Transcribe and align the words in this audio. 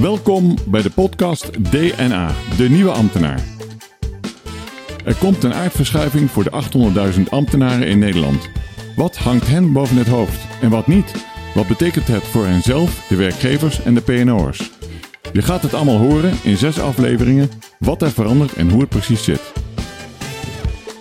Welkom 0.00 0.54
bij 0.66 0.82
de 0.82 0.90
podcast 0.90 1.64
DNA, 1.70 2.34
de 2.56 2.68
nieuwe 2.68 2.90
ambtenaar. 2.90 3.40
Er 5.04 5.14
komt 5.14 5.44
een 5.44 5.54
aardverschuiving 5.54 6.30
voor 6.30 6.44
de 6.44 6.50
800.000 7.16 7.22
ambtenaren 7.28 7.86
in 7.86 7.98
Nederland. 7.98 8.48
Wat 8.96 9.16
hangt 9.16 9.46
hen 9.46 9.72
boven 9.72 9.96
het 9.96 10.08
hoofd 10.08 10.46
en 10.60 10.70
wat 10.70 10.86
niet? 10.86 11.14
Wat 11.54 11.66
betekent 11.66 12.06
het 12.06 12.22
voor 12.22 12.46
henzelf, 12.46 13.06
de 13.08 13.16
werkgevers 13.16 13.82
en 13.82 13.94
de 13.94 14.00
PNO'ers? 14.00 14.70
Je 15.32 15.42
gaat 15.42 15.62
het 15.62 15.74
allemaal 15.74 15.98
horen 15.98 16.32
in 16.42 16.56
zes 16.56 16.80
afleveringen, 16.80 17.50
wat 17.78 18.02
er 18.02 18.10
verandert 18.10 18.52
en 18.52 18.70
hoe 18.70 18.80
het 18.80 18.88
precies 18.88 19.24
zit. 19.24 19.52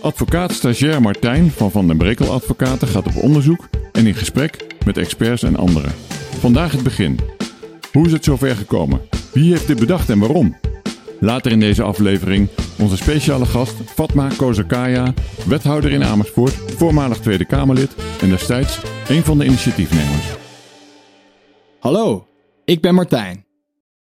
Advocaat-stagiair 0.01 1.01
Martijn 1.01 1.51
van 1.51 1.71
Van 1.71 1.87
den 1.87 1.97
Brekel 1.97 2.31
Advocaten 2.31 2.87
gaat 2.87 3.07
op 3.07 3.15
onderzoek 3.15 3.67
en 3.91 4.07
in 4.07 4.15
gesprek 4.15 4.65
met 4.85 4.97
experts 4.97 5.43
en 5.43 5.55
anderen. 5.55 5.91
Vandaag 6.39 6.71
het 6.71 6.83
begin. 6.83 7.38
Hoe 7.91 8.05
is 8.05 8.11
het 8.11 8.23
zover 8.23 8.55
gekomen? 8.55 9.01
Wie 9.33 9.51
heeft 9.51 9.67
dit 9.67 9.79
bedacht 9.79 10.09
en 10.09 10.19
waarom? 10.19 10.57
Later 11.19 11.51
in 11.51 11.59
deze 11.59 11.83
aflevering 11.83 12.49
onze 12.79 12.97
speciale 12.97 13.45
gast 13.45 13.75
Fatma 13.85 14.29
Kozakaya, 14.37 15.13
wethouder 15.45 15.91
in 15.91 16.03
Amersfoort, 16.03 16.53
voormalig 16.53 17.19
Tweede 17.19 17.45
Kamerlid 17.45 17.95
en 18.21 18.29
destijds 18.29 18.81
een 19.07 19.23
van 19.23 19.37
de 19.37 19.45
initiatiefnemers. 19.45 20.27
Hallo, 21.79 22.27
ik 22.65 22.81
ben 22.81 22.93
Martijn. 22.93 23.45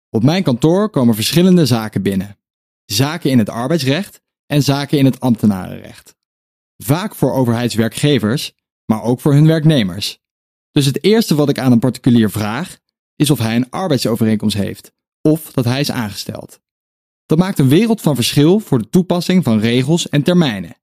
Op 0.10 0.24
mijn 0.24 0.44
kantoor 0.44 0.90
komen 0.90 1.16
verschillende 1.16 1.66
zaken 1.66 2.02
binnen. 2.02 2.38
Zaken 2.86 3.30
in 3.30 3.38
het 3.38 3.50
arbeidsrecht 3.50 4.22
en 4.46 4.64
zaken 4.64 4.98
in 4.98 5.06
het 5.06 5.20
ambtenarenrecht. 5.20 6.16
Vaak 6.78 7.16
voor 7.16 7.34
overheidswerkgevers, 7.34 8.54
maar 8.86 9.04
ook 9.04 9.20
voor 9.20 9.34
hun 9.34 9.48
werknemers. 9.48 10.20
Dus 10.72 10.86
het 10.86 11.04
eerste 11.04 11.36
wat 11.36 11.50
ik 11.50 11.60
aan 11.60 11.72
een 11.72 11.80
particulier 11.80 12.30
vraag, 12.30 12.78
is 13.20 13.30
of 13.30 13.40
hij 13.40 13.56
een 13.56 13.70
arbeidsovereenkomst 13.70 14.58
heeft 14.58 14.94
of 15.22 15.52
dat 15.52 15.66
hij 15.66 15.80
is 15.80 15.92
aangesteld. 15.92 16.60
Dat 17.26 17.38
maakt 17.38 17.60
een 17.60 17.70
wereld 17.70 18.02
van 18.02 18.16
verschil 18.16 18.60
voor 18.60 18.80
de 18.80 18.90
toepassing 18.90 19.44
van 19.44 19.60
regels 19.60 20.10
en 20.10 20.24
termijnen. 20.24 20.76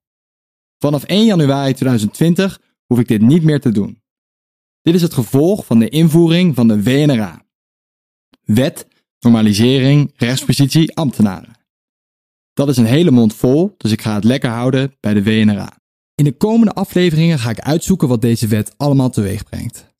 Vanaf 0.77 1.03
1 1.03 1.25
januari 1.25 1.73
2020 1.73 2.61
hoef 2.85 2.99
ik 2.99 3.07
dit 3.07 3.21
niet 3.21 3.43
meer 3.43 3.61
te 3.61 3.71
doen. 3.71 4.01
Dit 4.81 4.95
is 4.95 5.01
het 5.01 5.13
gevolg 5.13 5.65
van 5.65 5.79
de 5.79 5.89
invoering 5.89 6.55
van 6.55 6.67
de 6.67 6.83
WNRA. 6.83 7.45
Wet, 8.43 8.87
normalisering, 9.19 10.13
rechtspositie, 10.15 10.95
ambtenaren. 10.95 11.55
Dat 12.53 12.69
is 12.69 12.77
een 12.77 12.85
hele 12.85 13.11
mond 13.11 13.33
vol, 13.33 13.75
dus 13.77 13.91
ik 13.91 14.01
ga 14.01 14.13
het 14.13 14.23
lekker 14.23 14.49
houden 14.49 14.95
bij 14.99 15.13
de 15.13 15.23
WNRA. 15.23 15.79
In 16.15 16.23
de 16.23 16.37
komende 16.37 16.73
afleveringen 16.73 17.39
ga 17.39 17.49
ik 17.49 17.59
uitzoeken 17.59 18.07
wat 18.07 18.21
deze 18.21 18.47
wet 18.47 18.73
allemaal 18.77 19.09
teweeg 19.09 19.43
brengt. 19.43 19.95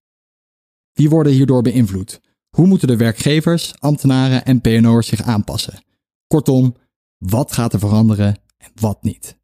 Wie 0.93 1.09
worden 1.09 1.33
hierdoor 1.33 1.61
beïnvloed? 1.61 2.25
Hoe 2.57 2.67
moeten 2.67 2.87
de 2.87 2.97
werkgevers, 2.97 3.73
ambtenaren 3.79 4.45
en 4.45 4.61
PNO'ers 4.61 5.07
zich 5.07 5.21
aanpassen? 5.21 5.83
Kortom, 6.27 6.75
wat 7.17 7.51
gaat 7.51 7.73
er 7.73 7.79
veranderen 7.79 8.39
en 8.57 8.71
wat 8.75 9.03
niet? 9.03 9.37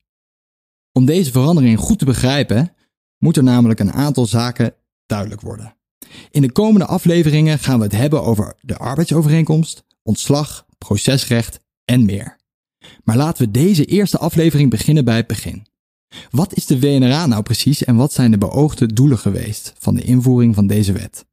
Om 0.91 1.05
deze 1.05 1.31
verandering 1.31 1.79
goed 1.79 1.99
te 1.99 2.05
begrijpen, 2.05 2.73
moet 3.17 3.37
er 3.37 3.43
namelijk 3.43 3.79
een 3.79 3.91
aantal 3.91 4.25
zaken 4.25 4.75
duidelijk 5.05 5.41
worden. 5.41 5.75
In 6.31 6.41
de 6.41 6.51
komende 6.51 6.85
afleveringen 6.85 7.59
gaan 7.59 7.77
we 7.77 7.83
het 7.83 7.95
hebben 7.95 8.23
over 8.23 8.55
de 8.61 8.77
arbeidsovereenkomst, 8.77 9.83
ontslag, 10.03 10.65
procesrecht 10.77 11.59
en 11.85 12.05
meer. 12.05 12.37
Maar 13.03 13.17
laten 13.17 13.45
we 13.45 13.51
deze 13.51 13.85
eerste 13.85 14.17
aflevering 14.17 14.69
beginnen 14.69 15.05
bij 15.05 15.15
het 15.15 15.27
begin. 15.27 15.65
Wat 16.29 16.53
is 16.53 16.65
de 16.65 16.79
WNRA 16.79 17.25
nou 17.25 17.43
precies 17.43 17.83
en 17.83 17.95
wat 17.95 18.13
zijn 18.13 18.31
de 18.31 18.37
beoogde 18.37 18.93
doelen 18.93 19.19
geweest 19.19 19.73
van 19.77 19.95
de 19.95 20.03
invoering 20.03 20.55
van 20.55 20.67
deze 20.67 20.91
wet? 20.91 21.25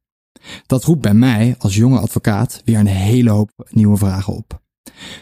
Dat 0.65 0.83
roept 0.83 1.01
bij 1.01 1.13
mij 1.13 1.55
als 1.57 1.75
jonge 1.75 1.99
advocaat 1.99 2.61
weer 2.65 2.79
een 2.79 2.87
hele 2.87 3.29
hoop 3.29 3.51
nieuwe 3.69 3.97
vragen 3.97 4.33
op. 4.33 4.61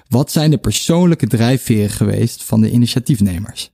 Wat 0.08 0.32
zijn 0.32 0.52
de 0.52 0.58
persoonlijke 0.58 1.28
drijfveren 1.28 1.90
geweest 1.90 2.44
van 2.44 2.62
de 2.62 2.72
initiatiefnemers? 2.72 3.72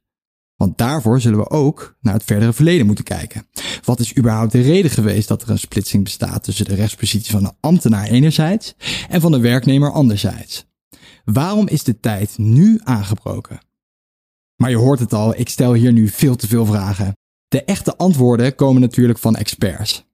Want 0.55 0.77
daarvoor 0.77 1.21
zullen 1.21 1.39
we 1.39 1.49
ook 1.49 1.95
naar 2.01 2.13
het 2.13 2.23
verdere 2.23 2.53
verleden 2.53 2.85
moeten 2.85 3.03
kijken. 3.03 3.47
Wat 3.83 3.99
is 3.99 4.17
überhaupt 4.17 4.51
de 4.51 4.61
reden 4.61 4.91
geweest 4.91 5.27
dat 5.27 5.41
er 5.41 5.49
een 5.49 5.59
splitsing 5.59 6.03
bestaat 6.03 6.43
tussen 6.43 6.65
de 6.65 6.75
rechtspositie 6.75 7.31
van 7.31 7.43
de 7.43 7.53
ambtenaar 7.59 8.07
enerzijds 8.07 8.73
en 9.09 9.21
van 9.21 9.31
de 9.31 9.39
werknemer 9.39 9.91
anderzijds? 9.91 10.65
Waarom 11.25 11.67
is 11.67 11.83
de 11.83 11.99
tijd 11.99 12.37
nu 12.37 12.79
aangebroken? 12.83 13.59
Maar 14.55 14.69
je 14.69 14.77
hoort 14.77 14.99
het 14.99 15.13
al, 15.13 15.35
ik 15.37 15.49
stel 15.49 15.73
hier 15.73 15.93
nu 15.93 16.07
veel 16.07 16.35
te 16.35 16.47
veel 16.47 16.65
vragen. 16.65 17.17
De 17.47 17.63
echte 17.63 17.97
antwoorden 17.97 18.55
komen 18.55 18.81
natuurlijk 18.81 19.19
van 19.19 19.35
experts. 19.35 20.05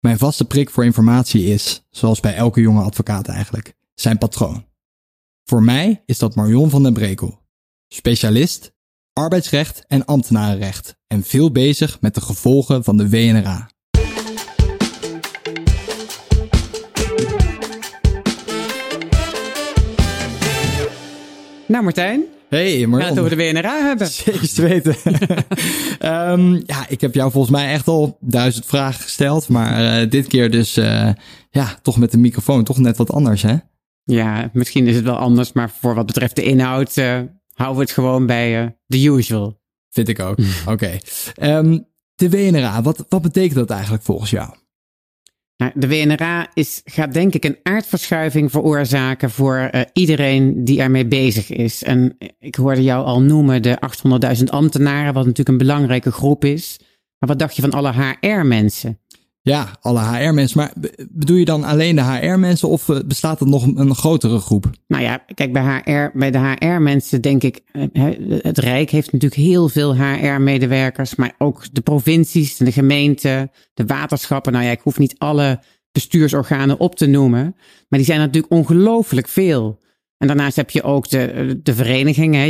Mijn 0.00 0.18
vaste 0.18 0.44
prik 0.44 0.70
voor 0.70 0.84
informatie 0.84 1.44
is, 1.44 1.86
zoals 1.90 2.20
bij 2.20 2.34
elke 2.34 2.60
jonge 2.60 2.82
advocaat 2.82 3.28
eigenlijk, 3.28 3.74
zijn 3.94 4.18
patroon. 4.18 4.66
Voor 5.44 5.62
mij 5.62 6.02
is 6.06 6.18
dat 6.18 6.34
Marion 6.34 6.70
van 6.70 6.82
den 6.82 6.92
Brekel, 6.92 7.42
specialist, 7.88 8.72
arbeidsrecht 9.12 9.84
en 9.86 10.04
ambtenarenrecht 10.04 10.96
en 11.06 11.22
veel 11.22 11.52
bezig 11.52 12.00
met 12.00 12.14
de 12.14 12.20
gevolgen 12.20 12.84
van 12.84 12.96
de 12.96 13.08
WNRA. 13.08 13.70
Nou 21.66 21.84
Martijn, 21.84 22.24
Hey 22.48 22.78
het 22.78 22.84
over 22.84 22.88
Marion. 22.88 23.28
de 23.28 23.36
WNRA 23.36 23.86
hebben. 23.86 24.06
Zeker 24.24 24.54
te 24.54 24.62
weten. 24.62 24.96
Ehm, 25.98 26.52
ja, 26.66 26.88
ik 26.88 27.00
heb 27.00 27.14
jou 27.14 27.30
volgens 27.30 27.52
mij 27.52 27.72
echt 27.72 27.88
al 27.88 28.18
duizend 28.20 28.66
vragen 28.66 29.02
gesteld, 29.02 29.48
maar 29.48 30.00
eh, 30.00 30.10
dit 30.10 30.26
keer 30.26 30.50
dus 30.50 30.76
eh, 30.76 31.08
ja, 31.50 31.78
toch 31.82 31.98
met 31.98 32.10
de 32.10 32.18
microfoon 32.18 32.64
toch 32.64 32.78
net 32.78 32.96
wat 32.96 33.12
anders, 33.12 33.42
hè? 33.42 33.56
Ja, 34.04 34.50
misschien 34.52 34.86
is 34.86 34.94
het 34.94 35.04
wel 35.04 35.16
anders, 35.16 35.52
maar 35.52 35.70
voor 35.70 35.94
wat 35.94 36.06
betreft 36.06 36.36
de 36.36 36.42
inhoud 36.42 36.96
eh, 36.96 37.20
houden 37.52 37.78
we 37.78 37.82
het 37.82 37.92
gewoon 37.92 38.26
bij 38.26 38.76
the 38.86 39.04
usual. 39.04 39.60
Vind 39.90 40.08
ik 40.08 40.20
ook. 40.20 40.38
Oké. 40.66 40.98
Ehm, 41.34 41.78
de 42.14 42.30
WNRA, 42.30 42.82
wat, 42.82 43.04
wat 43.08 43.22
betekent 43.22 43.54
dat 43.54 43.70
eigenlijk 43.70 44.02
volgens 44.02 44.30
jou? 44.30 44.54
Nou, 45.56 45.72
de 45.74 45.88
WNRA 45.88 46.48
is, 46.54 46.80
gaat 46.84 47.12
denk 47.12 47.34
ik 47.34 47.44
een 47.44 47.58
aardverschuiving 47.62 48.50
veroorzaken 48.50 49.30
voor 49.30 49.56
eh, 49.56 49.80
iedereen 49.92 50.64
die 50.64 50.80
ermee 50.80 51.06
bezig 51.06 51.50
is. 51.50 51.82
En 51.82 52.16
ik 52.38 52.54
hoorde 52.54 52.82
jou 52.82 53.04
al 53.04 53.22
noemen 53.22 53.62
de 53.62 53.78
800.000 54.36 54.44
ambtenaren, 54.44 55.14
wat 55.14 55.26
natuurlijk 55.26 55.48
een 55.48 55.66
belangrijke 55.66 56.12
groep 56.12 56.44
is. 56.44 56.78
Maar 57.18 57.28
wat 57.28 57.38
dacht 57.38 57.56
je 57.56 57.62
van 57.62 57.70
alle 57.70 57.92
HR-mensen? 57.92 59.00
Ja, 59.46 59.76
alle 59.80 60.00
HR-mensen. 60.00 60.58
Maar 60.58 60.72
be- 60.76 61.06
bedoel 61.10 61.36
je 61.36 61.44
dan 61.44 61.64
alleen 61.64 61.96
de 61.96 62.02
HR-mensen 62.02 62.68
of 62.68 62.88
eh, 62.88 62.98
bestaat 63.06 63.40
er 63.40 63.46
nog 63.46 63.66
een, 63.66 63.94
grotere 63.94 64.38
groep? 64.38 64.70
Nou 64.86 65.02
ja, 65.02 65.24
kijk, 65.34 65.52
bij, 65.52 65.82
HR, 65.84 66.18
bij 66.18 66.30
de 66.30 66.38
HR-mensen 66.38 67.20
denk 67.20 67.42
ik, 67.42 67.60
eh, 67.72 68.04
het 68.42 68.58
Rijk 68.58 68.90
heeft 68.90 69.12
natuurlijk 69.12 69.40
heel 69.40 69.68
veel 69.68 69.96
HR-medewerkers, 69.96 71.14
maar 71.14 71.34
ook 71.38 71.64
de 71.72 71.80
provincies, 71.80 72.56
de 72.56 72.72
gemeenten, 72.72 73.50
de 73.74 73.84
waterschappen. 73.86 74.52
Nou 74.52 74.64
ja, 74.64 74.70
ik 74.70 74.80
hoef 74.80 74.98
niet 74.98 75.14
alle 75.18 75.60
bestuursorganen 75.92 76.80
op 76.80 76.94
te 76.96 77.06
noemen, 77.06 77.54
maar 77.88 77.98
die 77.98 78.04
zijn 78.04 78.18
natuurlijk 78.18 78.52
ongelooflijk 78.52 79.28
veel. 79.28 79.80
En 80.18 80.26
daarnaast 80.26 80.56
heb 80.56 80.70
je 80.70 80.82
ook 80.82 81.08
de, 81.08 81.60
de. 81.62 81.84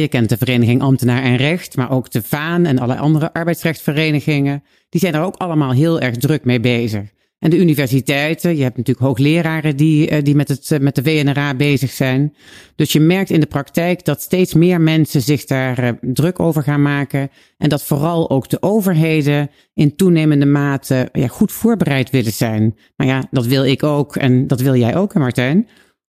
Je 0.00 0.08
kent 0.08 0.28
de 0.28 0.36
vereniging 0.36 0.82
Ambtenaar 0.82 1.22
en 1.22 1.36
Recht, 1.36 1.76
maar 1.76 1.90
ook 1.90 2.10
de 2.10 2.22
VAAN 2.22 2.66
en 2.66 2.78
alle 2.78 2.96
andere 2.96 3.32
arbeidsrechtsverenigingen. 3.32 4.62
Die 4.88 5.00
zijn 5.00 5.14
er 5.14 5.22
ook 5.22 5.36
allemaal 5.36 5.72
heel 5.72 6.00
erg 6.00 6.16
druk 6.16 6.44
mee 6.44 6.60
bezig. 6.60 7.14
En 7.38 7.50
de 7.50 7.58
universiteiten, 7.58 8.56
je 8.56 8.62
hebt 8.62 8.76
natuurlijk 8.76 9.06
hoogleraren 9.06 9.76
die, 9.76 10.08
eh, 10.08 10.24
die 10.24 10.34
met, 10.34 10.48
het, 10.48 10.70
eh, 10.70 10.78
met 10.78 10.94
de 10.94 11.02
WNRA 11.02 11.54
bezig 11.54 11.90
zijn. 11.90 12.34
Dus 12.76 12.92
je 12.92 13.00
merkt 13.00 13.30
in 13.30 13.40
de 13.40 13.46
praktijk 13.46 14.04
dat 14.04 14.22
steeds 14.22 14.54
meer 14.54 14.80
mensen 14.80 15.20
zich 15.20 15.44
daar 15.44 15.78
eh, 15.78 15.90
druk 16.00 16.40
over 16.40 16.62
gaan 16.62 16.82
maken. 16.82 17.30
En 17.58 17.68
dat 17.68 17.82
vooral 17.82 18.30
ook 18.30 18.48
de 18.48 18.62
overheden 18.62 19.50
in 19.74 19.96
toenemende 19.96 20.46
mate 20.46 21.08
ja, 21.12 21.26
goed 21.26 21.52
voorbereid 21.52 22.10
willen 22.10 22.32
zijn. 22.32 22.76
Nou 22.96 23.10
ja, 23.10 23.26
dat 23.30 23.46
wil 23.46 23.64
ik 23.64 23.82
ook 23.82 24.16
en 24.16 24.46
dat 24.46 24.60
wil 24.60 24.74
jij 24.74 24.96
ook, 24.96 25.14
hè 25.14 25.20
Martijn? 25.20 25.68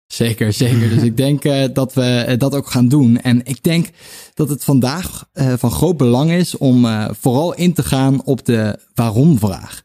Zeker, 0.07 0.53
zeker. 0.53 0.89
Dus 0.89 1.03
ik 1.03 1.17
denk 1.17 1.43
eh, 1.45 1.63
dat 1.73 1.93
we 1.93 2.01
eh, 2.01 2.37
dat 2.37 2.55
ook 2.55 2.67
gaan 2.67 2.87
doen. 2.87 3.21
En 3.21 3.45
ik 3.45 3.63
denk 3.63 3.89
dat 4.33 4.49
het 4.49 4.63
vandaag 4.63 5.29
eh, 5.33 5.53
van 5.57 5.71
groot 5.71 5.97
belang 5.97 6.31
is 6.31 6.57
om 6.57 6.87
vooral 7.19 7.53
in 7.53 7.73
te 7.73 7.83
gaan 7.83 8.23
op 8.23 8.45
de 8.45 8.79
waarom-vraag. 8.93 9.83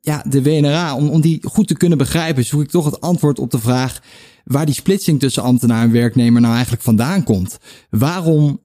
Ja, 0.00 0.24
de 0.28 0.42
WNRA, 0.42 0.96
om, 0.96 1.08
om 1.08 1.20
die 1.20 1.40
goed 1.42 1.68
te 1.68 1.76
kunnen 1.76 1.98
begrijpen, 1.98 2.44
zoek 2.44 2.62
ik 2.62 2.70
toch 2.70 2.84
het 2.84 3.00
antwoord 3.00 3.38
op 3.38 3.50
de 3.50 3.58
vraag 3.58 4.02
waar 4.44 4.66
die 4.66 4.74
splitsing 4.74 5.20
tussen 5.20 5.42
ambtenaar 5.42 5.82
en 5.82 5.92
werknemer 5.92 6.40
nou 6.40 6.52
eigenlijk 6.54 6.82
vandaan 6.82 7.24
komt. 7.24 7.58
Waarom 7.90 8.60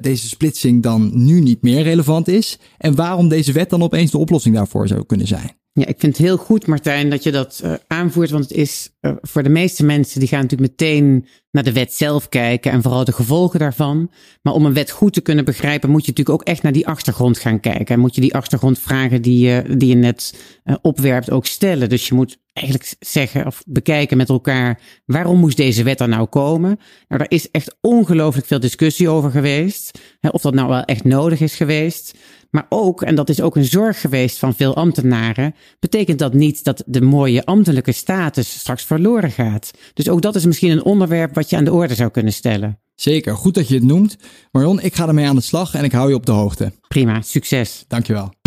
deze 0.00 0.28
splitsing 0.28 0.82
dan 0.82 1.10
nu 1.14 1.40
niet 1.40 1.62
meer 1.62 1.82
relevant 1.82 2.28
is 2.28 2.58
en 2.78 2.94
waarom 2.94 3.28
deze 3.28 3.52
wet 3.52 3.70
dan 3.70 3.82
opeens 3.82 4.10
de 4.10 4.18
oplossing 4.18 4.54
daarvoor 4.54 4.88
zou 4.88 5.04
kunnen 5.06 5.26
zijn. 5.26 5.61
Ja, 5.74 5.86
ik 5.86 5.96
vind 5.98 6.16
het 6.16 6.26
heel 6.26 6.36
goed, 6.36 6.66
Martijn, 6.66 7.10
dat 7.10 7.22
je 7.22 7.30
dat 7.30 7.60
eh, 7.64 7.74
aanvoert, 7.86 8.30
want 8.30 8.42
het 8.48 8.52
is 8.52 8.90
eh, 9.00 9.12
voor 9.20 9.42
de 9.42 9.48
meeste 9.48 9.84
mensen, 9.84 10.20
die 10.20 10.28
gaan 10.28 10.40
natuurlijk 10.40 10.70
meteen 10.70 11.26
naar 11.50 11.62
de 11.62 11.72
wet 11.72 11.92
zelf 11.92 12.28
kijken 12.28 12.72
en 12.72 12.82
vooral 12.82 13.04
de 13.04 13.12
gevolgen 13.12 13.58
daarvan. 13.58 14.10
Maar 14.42 14.52
om 14.52 14.66
een 14.66 14.72
wet 14.72 14.90
goed 14.90 15.12
te 15.12 15.20
kunnen 15.20 15.44
begrijpen, 15.44 15.90
moet 15.90 16.04
je 16.04 16.10
natuurlijk 16.10 16.40
ook 16.40 16.48
echt 16.48 16.62
naar 16.62 16.72
die 16.72 16.86
achtergrond 16.86 17.38
gaan 17.38 17.60
kijken. 17.60 17.94
En 17.94 18.00
moet 18.00 18.14
je 18.14 18.20
die 18.20 18.34
achtergrondvragen 18.34 19.22
die 19.22 19.46
je, 19.46 19.76
die 19.76 19.88
je 19.88 19.94
net 19.94 20.42
uh, 20.64 20.76
opwerpt 20.82 21.30
ook 21.30 21.46
stellen. 21.46 21.88
Dus 21.88 22.08
je 22.08 22.14
moet 22.14 22.38
eigenlijk 22.52 22.94
zeggen 22.98 23.46
of 23.46 23.62
bekijken 23.66 24.16
met 24.16 24.28
elkaar, 24.28 24.80
waarom 25.04 25.38
moest 25.38 25.56
deze 25.56 25.82
wet 25.82 26.00
er 26.00 26.08
nou 26.08 26.26
komen? 26.26 26.78
Nou, 27.08 27.20
daar 27.20 27.30
is 27.30 27.50
echt 27.50 27.76
ongelooflijk 27.80 28.46
veel 28.46 28.60
discussie 28.60 29.08
over 29.08 29.30
geweest. 29.30 29.98
Hè, 30.20 30.28
of 30.28 30.42
dat 30.42 30.54
nou 30.54 30.68
wel 30.68 30.82
echt 30.82 31.04
nodig 31.04 31.40
is 31.40 31.54
geweest. 31.54 32.18
Maar 32.52 32.66
ook, 32.68 33.02
en 33.02 33.14
dat 33.14 33.28
is 33.28 33.40
ook 33.40 33.56
een 33.56 33.64
zorg 33.64 34.00
geweest 34.00 34.38
van 34.38 34.54
veel 34.54 34.76
ambtenaren, 34.76 35.54
betekent 35.80 36.18
dat 36.18 36.34
niet 36.34 36.64
dat 36.64 36.82
de 36.86 37.00
mooie 37.00 37.44
ambtelijke 37.44 37.92
status 37.92 38.58
straks 38.58 38.84
verloren 38.84 39.30
gaat. 39.30 39.70
Dus 39.94 40.08
ook 40.08 40.22
dat 40.22 40.34
is 40.34 40.46
misschien 40.46 40.70
een 40.70 40.84
onderwerp 40.84 41.34
wat 41.34 41.50
je 41.50 41.56
aan 41.56 41.64
de 41.64 41.72
orde 41.72 41.94
zou 41.94 42.10
kunnen 42.10 42.32
stellen. 42.32 42.78
Zeker, 42.94 43.36
goed 43.36 43.54
dat 43.54 43.68
je 43.68 43.74
het 43.74 43.84
noemt. 43.84 44.16
Marion, 44.50 44.80
ik 44.80 44.94
ga 44.94 45.08
ermee 45.08 45.26
aan 45.26 45.36
de 45.36 45.42
slag 45.42 45.74
en 45.74 45.84
ik 45.84 45.92
hou 45.92 46.08
je 46.08 46.14
op 46.14 46.26
de 46.26 46.32
hoogte. 46.32 46.72
Prima, 46.88 47.20
succes. 47.20 47.84
Dankjewel. 47.88 48.41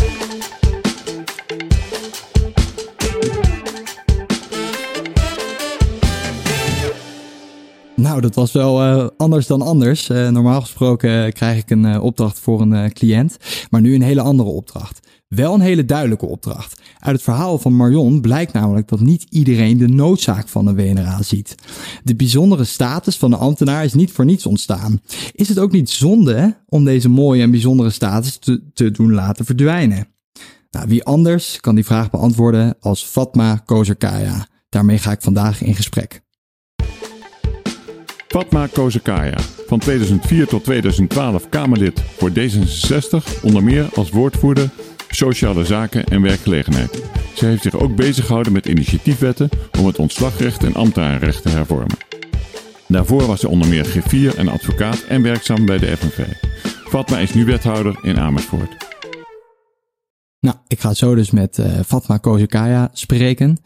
Nou, 8.15 8.27
dat 8.27 8.35
was 8.35 8.51
wel 8.51 8.83
uh, 8.83 9.07
anders 9.17 9.47
dan 9.47 9.61
anders. 9.61 10.09
Uh, 10.09 10.29
normaal 10.29 10.61
gesproken 10.61 11.33
krijg 11.33 11.57
ik 11.57 11.69
een 11.69 11.99
opdracht 11.99 12.39
voor 12.39 12.61
een 12.61 12.93
cliënt, 12.93 13.37
maar 13.69 13.81
nu 13.81 13.95
een 13.95 14.01
hele 14.01 14.21
andere 14.21 14.49
opdracht. 14.49 15.07
Wel 15.27 15.53
een 15.53 15.61
hele 15.61 15.85
duidelijke 15.85 16.25
opdracht. 16.25 16.81
Uit 16.99 17.15
het 17.15 17.23
verhaal 17.23 17.57
van 17.57 17.75
Marion 17.75 18.21
blijkt 18.21 18.53
namelijk 18.53 18.87
dat 18.87 18.99
niet 18.99 19.25
iedereen 19.29 19.77
de 19.77 19.87
noodzaak 19.87 20.47
van 20.47 20.67
een 20.67 20.75
WNRA 20.75 21.21
ziet. 21.21 21.55
De 22.03 22.15
bijzondere 22.15 22.63
status 22.63 23.17
van 23.17 23.29
de 23.29 23.37
ambtenaar 23.37 23.83
is 23.83 23.93
niet 23.93 24.11
voor 24.11 24.25
niets 24.25 24.45
ontstaan. 24.45 25.01
Is 25.31 25.49
het 25.49 25.59
ook 25.59 25.71
niet 25.71 25.89
zonde 25.89 26.57
om 26.67 26.83
deze 26.83 27.09
mooie 27.09 27.41
en 27.41 27.51
bijzondere 27.51 27.89
status 27.89 28.37
te, 28.37 28.63
te 28.73 28.91
doen 28.91 29.13
laten 29.13 29.45
verdwijnen? 29.45 30.07
Nou, 30.71 30.87
wie 30.87 31.03
anders 31.03 31.59
kan 31.59 31.75
die 31.75 31.85
vraag 31.85 32.09
beantwoorden 32.09 32.75
als 32.79 33.03
Fatma 33.03 33.55
Kozerkaya? 33.65 34.47
Daarmee 34.69 34.97
ga 34.97 35.11
ik 35.11 35.21
vandaag 35.21 35.61
in 35.61 35.75
gesprek. 35.75 36.24
Fatma 38.35 38.67
Kozakaya, 38.67 39.37
van 39.67 39.79
2004 39.79 40.47
tot 40.47 40.63
2012 40.63 41.49
Kamerlid 41.49 42.01
voor 42.17 42.29
D66, 42.29 43.41
onder 43.43 43.63
meer 43.63 43.89
als 43.93 44.09
woordvoerder 44.09 44.69
sociale 45.09 45.65
zaken 45.65 46.05
en 46.05 46.21
werkgelegenheid. 46.21 47.03
Ze 47.35 47.45
heeft 47.45 47.61
zich 47.61 47.75
ook 47.75 47.95
bezig 47.95 48.25
gehouden 48.25 48.53
met 48.53 48.65
initiatiefwetten 48.65 49.49
om 49.79 49.85
het 49.85 49.99
ontslagrecht 49.99 50.63
en 50.63 50.75
ambtenarenrecht 50.75 51.41
te 51.41 51.49
hervormen. 51.49 51.97
Daarvoor 52.87 53.25
was 53.25 53.39
ze 53.39 53.49
onder 53.49 53.67
meer 53.67 53.85
griffier 53.85 54.37
en 54.37 54.47
advocaat 54.47 55.03
en 55.07 55.21
werkzaam 55.21 55.65
bij 55.65 55.77
de 55.77 55.97
FNV. 55.97 56.25
Fatma 56.89 57.19
is 57.19 57.33
nu 57.33 57.45
wethouder 57.45 57.99
in 58.01 58.19
Amersfoort. 58.19 58.75
Nou, 60.39 60.57
ik 60.67 60.79
ga 60.79 60.93
zo 60.93 61.15
dus 61.15 61.31
met 61.31 61.57
uh, 61.57 61.79
Fatma 61.85 62.17
Kozakaya 62.17 62.89
spreken. 62.93 63.57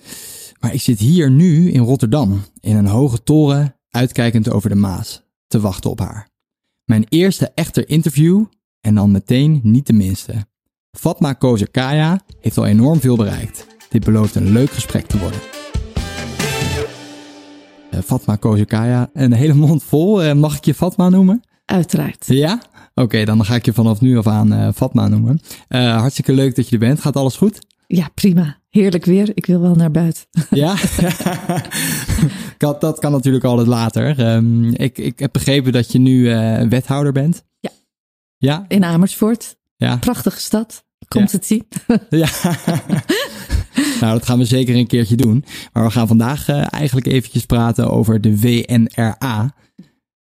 Maar 0.59 0.73
ik 0.73 0.81
zit 0.81 0.99
hier 0.99 1.31
nu 1.31 1.71
in 1.71 1.81
Rotterdam, 1.81 2.43
in 2.59 2.75
een 2.75 2.87
hoge 2.87 3.23
toren 3.23 3.73
uitkijkend 3.91 4.49
over 4.49 4.69
de 4.69 4.75
Maas, 4.75 5.21
te 5.47 5.59
wachten 5.59 5.89
op 5.89 5.99
haar. 5.99 6.29
Mijn 6.83 7.05
eerste 7.09 7.51
echte 7.55 7.85
interview 7.85 8.45
en 8.81 8.95
dan 8.95 9.11
meteen 9.11 9.59
niet 9.63 9.87
de 9.87 9.93
minste. 9.93 10.33
Fatma 10.91 11.33
Kozakaya 11.33 12.19
heeft 12.39 12.57
al 12.57 12.65
enorm 12.65 12.99
veel 12.99 13.15
bereikt. 13.15 13.67
Dit 13.89 14.03
belooft 14.03 14.35
een 14.35 14.51
leuk 14.51 14.71
gesprek 14.71 15.05
te 15.05 15.19
worden. 15.19 15.39
Uh, 17.93 17.99
Fatma 17.99 18.35
Kozakaya, 18.35 19.09
een 19.13 19.33
hele 19.33 19.53
mond 19.53 19.83
vol. 19.83 20.23
Uh, 20.25 20.33
mag 20.33 20.57
ik 20.57 20.65
je 20.65 20.73
Fatma 20.73 21.09
noemen? 21.09 21.43
Uiteraard. 21.65 22.25
Ja? 22.27 22.53
Oké, 22.53 23.01
okay, 23.01 23.25
dan 23.25 23.45
ga 23.45 23.55
ik 23.55 23.65
je 23.65 23.73
vanaf 23.73 24.01
nu 24.01 24.17
af 24.17 24.27
aan 24.27 24.53
uh, 24.53 24.69
Fatma 24.75 25.07
noemen. 25.07 25.41
hartstikke 25.69 26.33
leuk 26.33 26.55
dat 26.55 26.67
je 26.67 26.73
er 26.73 26.79
bent. 26.79 27.01
Gaat 27.01 27.15
alles 27.15 27.35
goed? 27.35 27.59
Ja, 27.91 28.09
prima. 28.13 28.57
Heerlijk 28.69 29.05
weer. 29.05 29.31
Ik 29.33 29.45
wil 29.45 29.61
wel 29.61 29.75
naar 29.75 29.91
buiten. 29.91 30.23
Ja? 30.49 30.75
dat 32.79 32.99
kan 32.99 33.11
natuurlijk 33.11 33.43
altijd 33.43 33.67
later. 33.67 34.33
Um, 34.33 34.73
ik, 34.73 34.97
ik 34.97 35.19
heb 35.19 35.31
begrepen 35.31 35.71
dat 35.71 35.91
je 35.91 35.99
nu 35.99 36.23
wethouder 36.69 37.11
bent. 37.11 37.45
Ja. 37.59 37.71
Ja? 38.37 38.65
In 38.67 38.83
Amersfoort. 38.83 39.57
Ja. 39.75 39.97
Prachtige 39.97 40.39
stad. 40.39 40.83
Komt 41.07 41.31
ja. 41.31 41.37
het 41.37 41.45
zien? 41.45 41.67
ja. 42.23 42.29
nou, 44.01 44.13
dat 44.13 44.25
gaan 44.25 44.37
we 44.37 44.45
zeker 44.45 44.75
een 44.75 44.87
keertje 44.87 45.15
doen. 45.15 45.45
Maar 45.73 45.83
we 45.83 45.91
gaan 45.91 46.07
vandaag 46.07 46.49
uh, 46.49 46.73
eigenlijk 46.73 47.07
eventjes 47.07 47.45
praten 47.45 47.91
over 47.91 48.21
de 48.21 48.39
WNRA. 48.39 49.55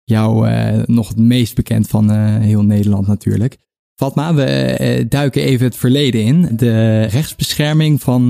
Jou 0.04 0.50
uh, 0.50 0.84
nog 0.86 1.08
het 1.08 1.18
meest 1.18 1.56
bekend 1.56 1.88
van 1.88 2.12
uh, 2.12 2.38
heel 2.38 2.64
Nederland 2.64 3.08
natuurlijk. 3.08 3.58
Fatma, 4.02 4.34
we 4.34 5.06
duiken 5.10 5.42
even 5.42 5.66
het 5.66 5.76
verleden 5.76 6.24
in. 6.24 6.48
De 6.52 7.04
rechtsbescherming 7.04 8.02
van, 8.02 8.28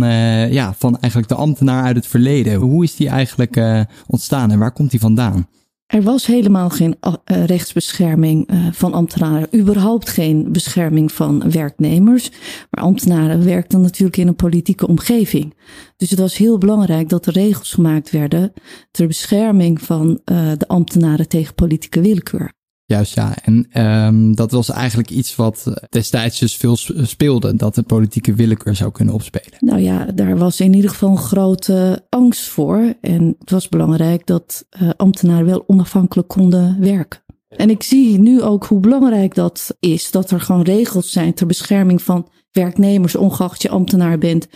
ja, 0.49 0.73
van 0.77 0.97
eigenlijk 0.99 1.31
de 1.31 1.37
ambtenaar 1.37 1.83
uit 1.83 1.95
het 1.95 2.07
verleden. 2.07 2.55
Hoe 2.55 2.83
is 2.83 2.95
die 2.95 3.09
eigenlijk 3.09 3.85
ontstaan 4.07 4.51
en 4.51 4.59
waar 4.59 4.71
komt 4.71 4.91
die 4.91 4.99
vandaan? 4.99 5.47
Er 5.85 6.01
was 6.03 6.25
helemaal 6.25 6.69
geen 6.69 6.95
rechtsbescherming 7.25 8.49
van 8.71 8.93
ambtenaren, 8.93 9.55
überhaupt 9.55 10.09
geen 10.09 10.51
bescherming 10.51 11.11
van 11.11 11.51
werknemers. 11.51 12.31
Maar 12.69 12.83
ambtenaren 12.83 13.45
werkten 13.45 13.81
natuurlijk 13.81 14.17
in 14.17 14.27
een 14.27 14.35
politieke 14.35 14.87
omgeving. 14.87 15.53
Dus 15.97 16.09
het 16.09 16.19
was 16.19 16.37
heel 16.37 16.57
belangrijk 16.57 17.09
dat 17.09 17.25
er 17.25 17.33
regels 17.33 17.73
gemaakt 17.73 18.09
werden 18.09 18.53
ter 18.91 19.07
bescherming 19.07 19.81
van 19.81 20.21
de 20.57 20.67
ambtenaren 20.67 21.27
tegen 21.27 21.55
politieke 21.55 22.01
willekeur. 22.01 22.51
Juist 22.91 23.15
ja, 23.15 23.35
en 23.43 23.81
um, 23.81 24.35
dat 24.35 24.51
was 24.51 24.69
eigenlijk 24.69 25.09
iets 25.09 25.35
wat 25.35 25.73
destijds 25.89 26.39
dus 26.39 26.55
veel 26.55 26.75
speelde, 27.03 27.55
dat 27.55 27.75
de 27.75 27.83
politieke 27.83 28.33
willekeur 28.33 28.75
zou 28.75 28.91
kunnen 28.91 29.13
opspelen. 29.13 29.57
Nou 29.59 29.79
ja, 29.79 30.05
daar 30.05 30.37
was 30.37 30.59
in 30.59 30.73
ieder 30.73 30.89
geval 30.89 31.09
een 31.09 31.17
grote 31.17 32.05
angst 32.09 32.47
voor. 32.47 32.93
En 33.01 33.35
het 33.39 33.49
was 33.49 33.69
belangrijk 33.69 34.25
dat 34.25 34.65
uh, 34.81 34.89
ambtenaren 34.97 35.45
wel 35.45 35.63
onafhankelijk 35.67 36.27
konden 36.27 36.77
werken. 36.79 37.19
En 37.49 37.69
ik 37.69 37.83
zie 37.83 38.19
nu 38.19 38.41
ook 38.41 38.65
hoe 38.65 38.79
belangrijk 38.79 39.35
dat 39.35 39.75
is, 39.79 40.11
dat 40.11 40.31
er 40.31 40.41
gewoon 40.41 40.61
regels 40.61 41.11
zijn 41.11 41.33
ter 41.33 41.47
bescherming 41.47 42.01
van 42.01 42.29
werknemers, 42.51 43.15
ongeacht 43.15 43.61
je 43.61 43.69
ambtenaar 43.69 44.17
bent 44.17 44.47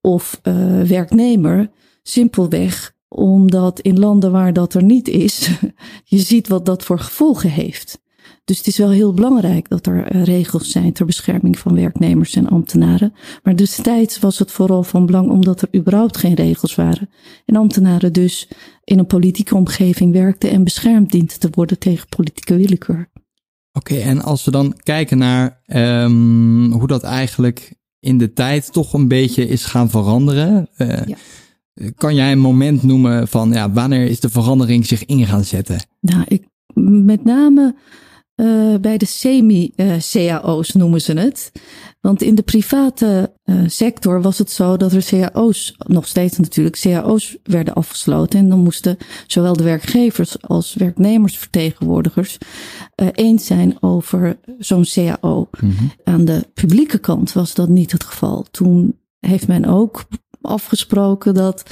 of 0.00 0.40
uh, 0.42 0.82
werknemer. 0.82 1.70
Simpelweg 2.02 2.96
omdat 3.08 3.80
in 3.80 3.98
landen 3.98 4.32
waar 4.32 4.52
dat 4.52 4.74
er 4.74 4.82
niet 4.82 5.08
is, 5.08 5.50
je 6.04 6.18
ziet 6.18 6.48
wat 6.48 6.66
dat 6.66 6.84
voor 6.84 6.98
gevolgen 6.98 7.50
heeft. 7.50 8.00
Dus 8.44 8.58
het 8.58 8.66
is 8.66 8.78
wel 8.78 8.90
heel 8.90 9.14
belangrijk 9.14 9.68
dat 9.68 9.86
er 9.86 10.04
eh, 10.04 10.24
regels 10.24 10.70
zijn 10.70 10.92
ter 10.92 11.06
bescherming 11.06 11.58
van 11.58 11.74
werknemers 11.74 12.34
en 12.34 12.48
ambtenaren. 12.48 13.14
Maar 13.42 13.56
destijds 13.56 14.18
was 14.18 14.38
het 14.38 14.52
vooral 14.52 14.82
van 14.82 15.06
belang 15.06 15.30
omdat 15.30 15.60
er 15.60 15.68
überhaupt 15.74 16.16
geen 16.16 16.34
regels 16.34 16.74
waren. 16.74 17.10
En 17.44 17.56
ambtenaren 17.56 18.12
dus 18.12 18.48
in 18.84 18.98
een 18.98 19.06
politieke 19.06 19.54
omgeving 19.54 20.12
werkten 20.12 20.50
en 20.50 20.64
beschermd 20.64 21.10
dienden 21.10 21.38
te 21.38 21.48
worden 21.50 21.78
tegen 21.78 22.08
politieke 22.08 22.56
willekeur. 22.56 23.10
Oké, 23.72 23.92
okay, 23.92 24.02
en 24.02 24.22
als 24.22 24.44
we 24.44 24.50
dan 24.50 24.78
kijken 24.82 25.18
naar 25.18 25.62
um, 25.66 26.72
hoe 26.72 26.86
dat 26.86 27.02
eigenlijk 27.02 27.74
in 28.00 28.18
de 28.18 28.32
tijd 28.32 28.72
toch 28.72 28.92
een 28.92 29.08
beetje 29.08 29.48
is 29.48 29.64
gaan 29.64 29.90
veranderen. 29.90 30.68
Uh, 30.76 31.06
ja. 31.06 31.16
Kan 31.96 32.14
jij 32.14 32.32
een 32.32 32.38
moment 32.38 32.82
noemen 32.82 33.28
van 33.28 33.52
ja, 33.52 33.72
wanneer 33.72 34.06
is 34.06 34.20
de 34.20 34.30
verandering 34.30 34.86
zich 34.86 35.04
in 35.04 35.26
gaan 35.26 35.44
zetten? 35.44 35.86
Nou, 36.00 36.24
ik, 36.28 36.46
met 37.04 37.24
name 37.24 37.74
uh, 38.40 38.74
bij 38.80 38.98
de 38.98 39.06
semi-CAO's 39.06 40.72
noemen 40.72 41.00
ze 41.00 41.12
het. 41.12 41.52
Want 42.00 42.22
in 42.22 42.34
de 42.34 42.42
private 42.42 43.32
uh, 43.44 43.62
sector 43.66 44.22
was 44.22 44.38
het 44.38 44.50
zo 44.50 44.76
dat 44.76 44.92
er 44.92 45.04
CAO's, 45.04 45.74
nog 45.78 46.06
steeds 46.06 46.38
natuurlijk, 46.38 46.80
CAO's 46.80 47.36
werden 47.42 47.74
afgesloten. 47.74 48.38
En 48.38 48.48
dan 48.48 48.58
moesten 48.58 48.96
zowel 49.26 49.52
de 49.52 49.62
werkgevers 49.62 50.42
als 50.42 50.74
werknemersvertegenwoordigers 50.74 52.38
uh, 53.02 53.08
eens 53.12 53.46
zijn 53.46 53.76
over 53.80 54.38
zo'n 54.58 54.84
CAO. 54.84 55.48
Mm-hmm. 55.60 55.92
Aan 56.04 56.24
de 56.24 56.46
publieke 56.54 56.98
kant 56.98 57.32
was 57.32 57.54
dat 57.54 57.68
niet 57.68 57.92
het 57.92 58.04
geval. 58.04 58.46
Toen 58.50 58.98
heeft 59.20 59.48
men 59.48 59.64
ook 59.64 60.04
afgesproken 60.40 61.34
dat 61.34 61.62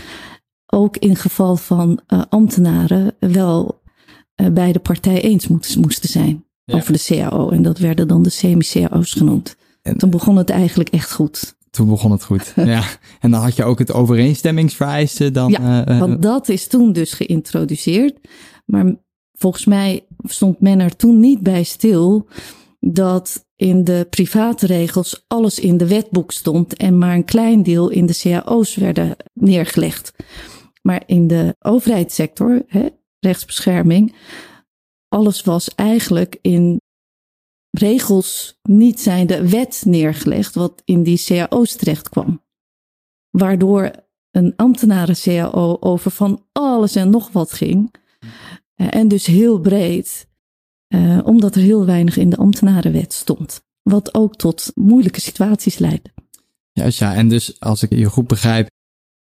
ook 0.66 0.96
in 0.96 1.16
geval 1.16 1.56
van 1.56 2.00
uh, 2.08 2.22
ambtenaren 2.28 3.14
wel 3.18 3.82
uh, 4.36 4.48
beide 4.48 4.78
partijen 4.78 5.22
eens 5.22 5.48
moest, 5.48 5.76
moesten 5.76 6.08
zijn 6.08 6.44
ja. 6.64 6.74
over 6.74 6.92
de 6.92 7.04
CAO. 7.04 7.50
En 7.50 7.62
dat 7.62 7.78
werden 7.78 8.08
dan 8.08 8.22
de 8.22 8.30
semi-CAO's 8.30 9.12
genoemd. 9.12 9.56
En 9.82 9.98
toen 9.98 10.10
begon 10.10 10.36
het 10.36 10.50
eigenlijk 10.50 10.88
echt 10.88 11.12
goed. 11.12 11.56
Toen 11.70 11.88
begon 11.88 12.10
het 12.10 12.24
goed. 12.24 12.52
ja. 12.74 12.82
En 13.20 13.30
dan 13.30 13.40
had 13.40 13.56
je 13.56 13.64
ook 13.64 13.78
het 13.78 13.92
overeenstemmingsvereiste 13.92 15.30
dan. 15.30 15.50
Ja, 15.50 15.88
uh, 15.88 15.98
want 15.98 16.22
dat 16.22 16.48
is 16.48 16.66
toen 16.66 16.92
dus 16.92 17.12
geïntroduceerd. 17.12 18.18
Maar 18.64 18.94
volgens 19.32 19.64
mij 19.64 20.06
stond 20.22 20.60
men 20.60 20.80
er 20.80 20.96
toen 20.96 21.20
niet 21.20 21.40
bij 21.40 21.62
stil 21.62 22.26
dat 22.80 23.46
in 23.56 23.84
de 23.84 24.06
private 24.10 24.66
regels 24.66 25.24
alles 25.26 25.58
in 25.58 25.76
de 25.76 25.86
wetboek 25.86 26.32
stond 26.32 26.76
en 26.76 26.98
maar 26.98 27.14
een 27.14 27.24
klein 27.24 27.62
deel 27.62 27.88
in 27.88 28.06
de 28.06 28.18
cao's 28.18 28.74
werden 28.74 29.16
neergelegd. 29.32 30.12
Maar 30.82 31.02
in 31.06 31.26
de 31.26 31.56
overheidssector, 31.58 32.62
hè, 32.66 32.88
rechtsbescherming, 33.18 34.14
alles 35.08 35.42
was 35.42 35.74
eigenlijk 35.74 36.38
in 36.42 36.80
regels 37.70 38.58
niet 38.62 39.00
zijn 39.00 39.26
de 39.26 39.48
wet 39.48 39.82
neergelegd, 39.86 40.54
wat 40.54 40.82
in 40.84 41.02
die 41.02 41.22
cao's 41.24 41.76
terecht 41.76 42.08
kwam. 42.08 42.44
Waardoor 43.30 43.90
een 44.30 44.52
ambtenaren-cao 44.56 45.76
over 45.80 46.10
van 46.10 46.46
alles 46.52 46.94
en 46.94 47.10
nog 47.10 47.32
wat 47.32 47.52
ging. 47.52 47.94
En 48.74 49.08
dus 49.08 49.26
heel 49.26 49.60
breed, 49.60 50.28
uh, 50.88 51.18
omdat 51.24 51.54
er 51.54 51.62
heel 51.62 51.86
weinig 51.86 52.16
in 52.16 52.30
de 52.30 52.36
ambtenarenwet 52.36 53.12
stond. 53.12 53.60
Wat 53.82 54.14
ook 54.14 54.36
tot 54.36 54.72
moeilijke 54.74 55.20
situaties 55.20 55.78
leidde. 55.78 56.10
Juist 56.72 56.98
ja, 56.98 57.14
en 57.14 57.28
dus 57.28 57.60
als 57.60 57.82
ik 57.82 57.90
je 57.90 58.04
goed 58.04 58.26
begrijp, 58.26 58.68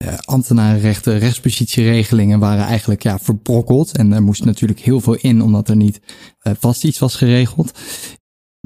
uh, 0.03 0.17
ambtenarenrechten, 0.17 1.19
rechtspositieregelingen 1.19 2.39
waren 2.39 2.65
eigenlijk 2.65 3.03
ja, 3.03 3.19
verbrokkeld. 3.19 3.97
En 3.97 4.11
er 4.11 4.23
moest 4.23 4.45
natuurlijk 4.45 4.79
heel 4.79 5.01
veel 5.01 5.15
in, 5.15 5.41
omdat 5.41 5.69
er 5.69 5.75
niet 5.75 5.99
vast 6.39 6.83
iets 6.83 6.99
was 6.99 7.15
geregeld. 7.15 7.79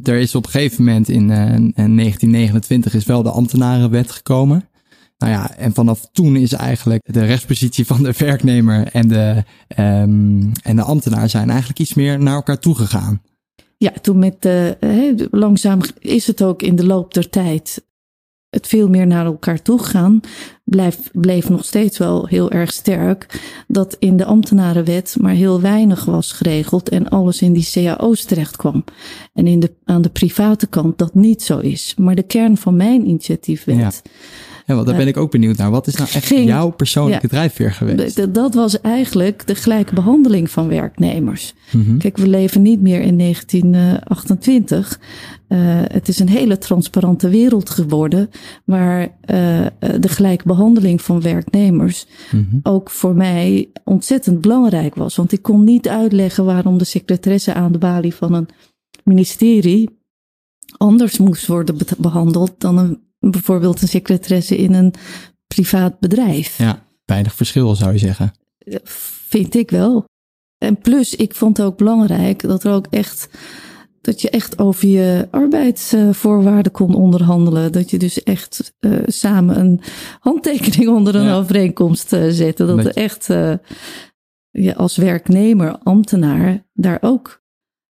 Er 0.03 0.17
is 0.17 0.35
op 0.35 0.45
een 0.45 0.51
gegeven 0.51 0.83
moment 0.83 1.09
in 1.09 1.27
1929 1.27 2.93
is 2.93 3.05
wel 3.05 3.23
de 3.23 3.31
ambtenarenwet 3.31 4.11
gekomen. 4.11 4.69
Nou 5.17 5.31
ja, 5.31 5.55
en 5.55 5.74
vanaf 5.74 6.09
toen 6.12 6.36
is 6.36 6.53
eigenlijk 6.53 7.13
de 7.13 7.25
rechtspositie 7.25 7.86
van 7.86 8.03
de 8.03 8.13
werknemer 8.17 8.88
en 8.88 9.07
de, 9.07 9.43
um, 9.77 10.51
en 10.63 10.75
de 10.75 10.81
ambtenaar 10.81 11.29
zijn 11.29 11.50
eigenlijk 11.50 11.79
iets 11.79 11.93
meer 11.93 12.19
naar 12.19 12.36
elkaar 12.36 12.59
toegegaan. 12.59 13.21
Ja, 13.77 13.91
toen 14.01 14.19
met 14.19 14.41
de, 14.41 14.77
uh, 14.79 15.27
langzaam 15.31 15.79
is 16.00 16.27
het 16.27 16.43
ook 16.43 16.62
in 16.62 16.75
de 16.75 16.86
loop 16.86 17.13
der 17.13 17.29
tijd 17.29 17.86
het 18.50 18.67
veel 18.67 18.89
meer 18.89 19.07
naar 19.07 19.25
elkaar 19.25 19.62
toe 19.62 19.79
gaan, 19.79 20.19
blijf, 20.63 21.09
bleef 21.12 21.50
nog 21.50 21.65
steeds 21.65 21.97
wel 21.97 22.25
heel 22.25 22.51
erg 22.51 22.71
sterk 22.71 23.41
dat 23.67 23.95
in 24.00 24.17
de 24.17 24.25
ambtenarenwet 24.25 25.15
maar 25.19 25.33
heel 25.33 25.62
weinig 25.62 26.05
was 26.05 26.31
geregeld 26.31 26.89
en 26.89 27.09
alles 27.09 27.41
in 27.41 27.53
die 27.53 27.69
cao's 27.71 28.24
terecht 28.24 28.55
kwam. 28.55 28.83
En 29.33 29.47
in 29.47 29.59
de, 29.59 29.74
aan 29.83 30.01
de 30.01 30.09
private 30.09 30.67
kant 30.67 30.97
dat 30.97 31.15
niet 31.15 31.43
zo 31.43 31.59
is. 31.59 31.93
Maar 31.97 32.15
de 32.15 32.24
kern 32.24 32.57
van 32.57 32.75
mijn 32.75 33.07
initiatiefwet. 33.07 33.77
Ja 33.77 33.91
ja, 34.67 34.75
want 34.75 34.88
daar 34.88 34.95
ben 34.95 35.07
ik 35.07 35.17
ook 35.17 35.31
benieuwd 35.31 35.57
naar. 35.57 35.71
Wat 35.71 35.88
is 35.88 35.95
nou 35.95 36.09
echt 36.13 36.27
jouw 36.27 36.69
persoonlijke 36.69 37.27
drijfveer 37.27 37.71
geweest? 37.74 38.33
Dat 38.33 38.53
was 38.53 38.81
eigenlijk 38.81 39.47
de 39.47 39.55
gelijke 39.55 39.93
behandeling 39.93 40.50
van 40.50 40.67
werknemers. 40.67 41.53
Mhm. 41.71 41.97
Kijk, 41.97 42.17
we 42.17 42.27
leven 42.27 42.62
niet 42.62 42.81
meer 42.81 43.01
in 43.01 43.17
1928. 43.17 45.00
Uh, 45.50 45.57
het 45.88 46.07
is 46.07 46.19
een 46.19 46.29
hele 46.29 46.57
transparante 46.57 47.29
wereld 47.29 47.69
geworden, 47.69 48.29
waar 48.65 49.01
uh, 49.01 49.09
de 50.00 50.07
gelijke 50.07 50.47
behandeling 50.47 51.01
van 51.01 51.21
werknemers 51.21 52.07
mm 52.31 52.47
-hmm. 52.50 52.59
ook 52.63 52.89
voor 52.89 53.15
mij 53.15 53.69
ontzettend 53.83 54.41
belangrijk 54.41 54.95
was. 54.95 55.15
Want 55.15 55.31
ik 55.31 55.41
kon 55.41 55.63
niet 55.63 55.88
uitleggen 55.88 56.45
waarom 56.45 56.77
de 56.77 56.86
secretaresse 56.86 57.53
aan 57.53 57.71
de 57.71 57.77
balie 57.77 58.15
van 58.15 58.33
een 58.33 58.47
ministerie 59.03 59.89
anders 60.77 61.17
moest 61.17 61.47
worden 61.47 61.77
behandeld 61.97 62.53
dan 62.57 62.77
een 62.77 63.06
bijvoorbeeld 63.31 63.81
een 63.81 63.88
secretaresse 63.88 64.57
in 64.57 64.74
een 64.74 64.93
privaat 65.48 66.00
bedrijf. 66.00 66.57
Ja, 66.57 66.84
weinig 67.05 67.34
verschil 67.34 67.75
zou 67.75 67.91
je 67.91 67.98
zeggen. 67.98 68.34
Vind 69.27 69.55
ik 69.55 69.69
wel. 69.69 70.05
En 70.57 70.77
plus, 70.77 71.15
ik 71.15 71.36
vond 71.36 71.57
het 71.57 71.65
ook 71.65 71.77
belangrijk 71.77 72.41
dat 72.41 72.63
er 72.63 72.72
ook 72.72 72.88
echt 72.89 73.29
dat 74.01 74.22
je 74.22 74.29
echt 74.29 74.60
over 74.60 74.88
je 74.88 75.27
arbeidsvoorwaarden 75.31 76.72
kon 76.72 76.96
onderhandelen. 76.96 77.72
Dat 77.72 77.89
je 77.89 77.98
dus 77.98 78.24
echt 78.24 78.74
uh, 78.79 79.00
samen 79.05 79.60
een 79.60 79.81
handtekening 80.19 80.89
onder 80.89 81.15
een 81.15 81.31
overeenkomst 81.31 82.13
uh, 82.13 82.29
zette. 82.29 82.65
Dat 82.65 82.86
er 82.86 82.96
echt 82.96 83.29
uh, 83.29 83.53
je 84.50 84.75
als 84.75 84.98
werknemer, 84.98 85.77
ambtenaar, 85.77 86.65
daar 86.74 86.98
ook 87.01 87.43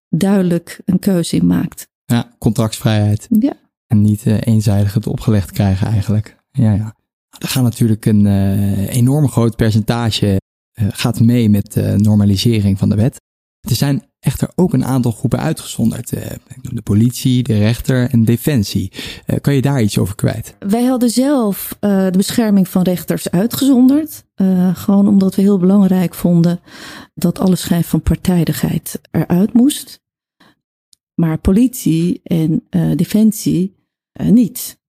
duidelijk 0.10 0.82
een 0.86 1.00
keuze 1.00 1.36
in 1.36 1.48
maakt. 1.48 1.88
Ja, 2.06 2.36
contractsvrijheid. 2.38 3.28
Ja. 3.40 3.54
En 3.88 4.02
niet 4.02 4.26
uh, 4.26 4.38
eenzijdig 4.40 4.94
het 4.94 5.08
opgelegd 5.08 5.52
krijgen 5.52 5.88
eigenlijk. 5.88 6.38
Ja, 6.52 6.74
ja. 6.74 6.96
Er 7.38 7.48
gaat 7.48 7.64
natuurlijk 7.64 8.06
een 8.06 8.26
uh, 8.26 8.96
enorm 8.96 9.30
groot 9.30 9.56
percentage 9.56 10.42
uh, 10.82 10.88
gaat 10.92 11.20
mee 11.20 11.50
met 11.50 11.74
de 11.74 11.94
normalisering 11.98 12.78
van 12.78 12.90
de 12.90 12.96
wet. 12.96 13.22
Er 13.60 13.76
zijn 13.76 14.04
echter 14.20 14.50
ook 14.56 14.74
een 14.74 14.86
aantal 14.86 15.12
groepen 15.12 15.40
uitgezonderd. 15.40 16.10
de 16.62 16.82
politie, 16.84 17.44
de 17.44 17.58
rechter 17.58 18.10
en 18.10 18.26
defensie. 18.26 18.92
kan 19.42 19.54
je 19.54 19.62
daar 19.62 19.82
iets 19.82 19.98
over 19.98 20.16
kwijt? 20.16 20.56
Wij 20.60 20.84
hadden 20.84 21.10
zelf 21.10 21.78
de 21.80 22.14
bescherming 22.18 22.68
van 22.68 22.82
rechters 22.82 23.30
uitgezonderd. 23.30 24.24
gewoon 24.74 25.08
omdat 25.08 25.36
we 25.36 25.42
heel 25.42 25.58
belangrijk 25.58 26.14
vonden 26.14 26.60
dat 27.14 27.40
alle 27.40 27.56
schijn 27.56 27.84
van 27.84 28.02
partijdigheid 28.02 29.00
eruit 29.12 29.54
moest. 29.54 30.00
Maar 31.16 31.38
politie 31.38 32.22
en 32.24 32.64
defensie 32.96 33.77
niet. 34.24 34.80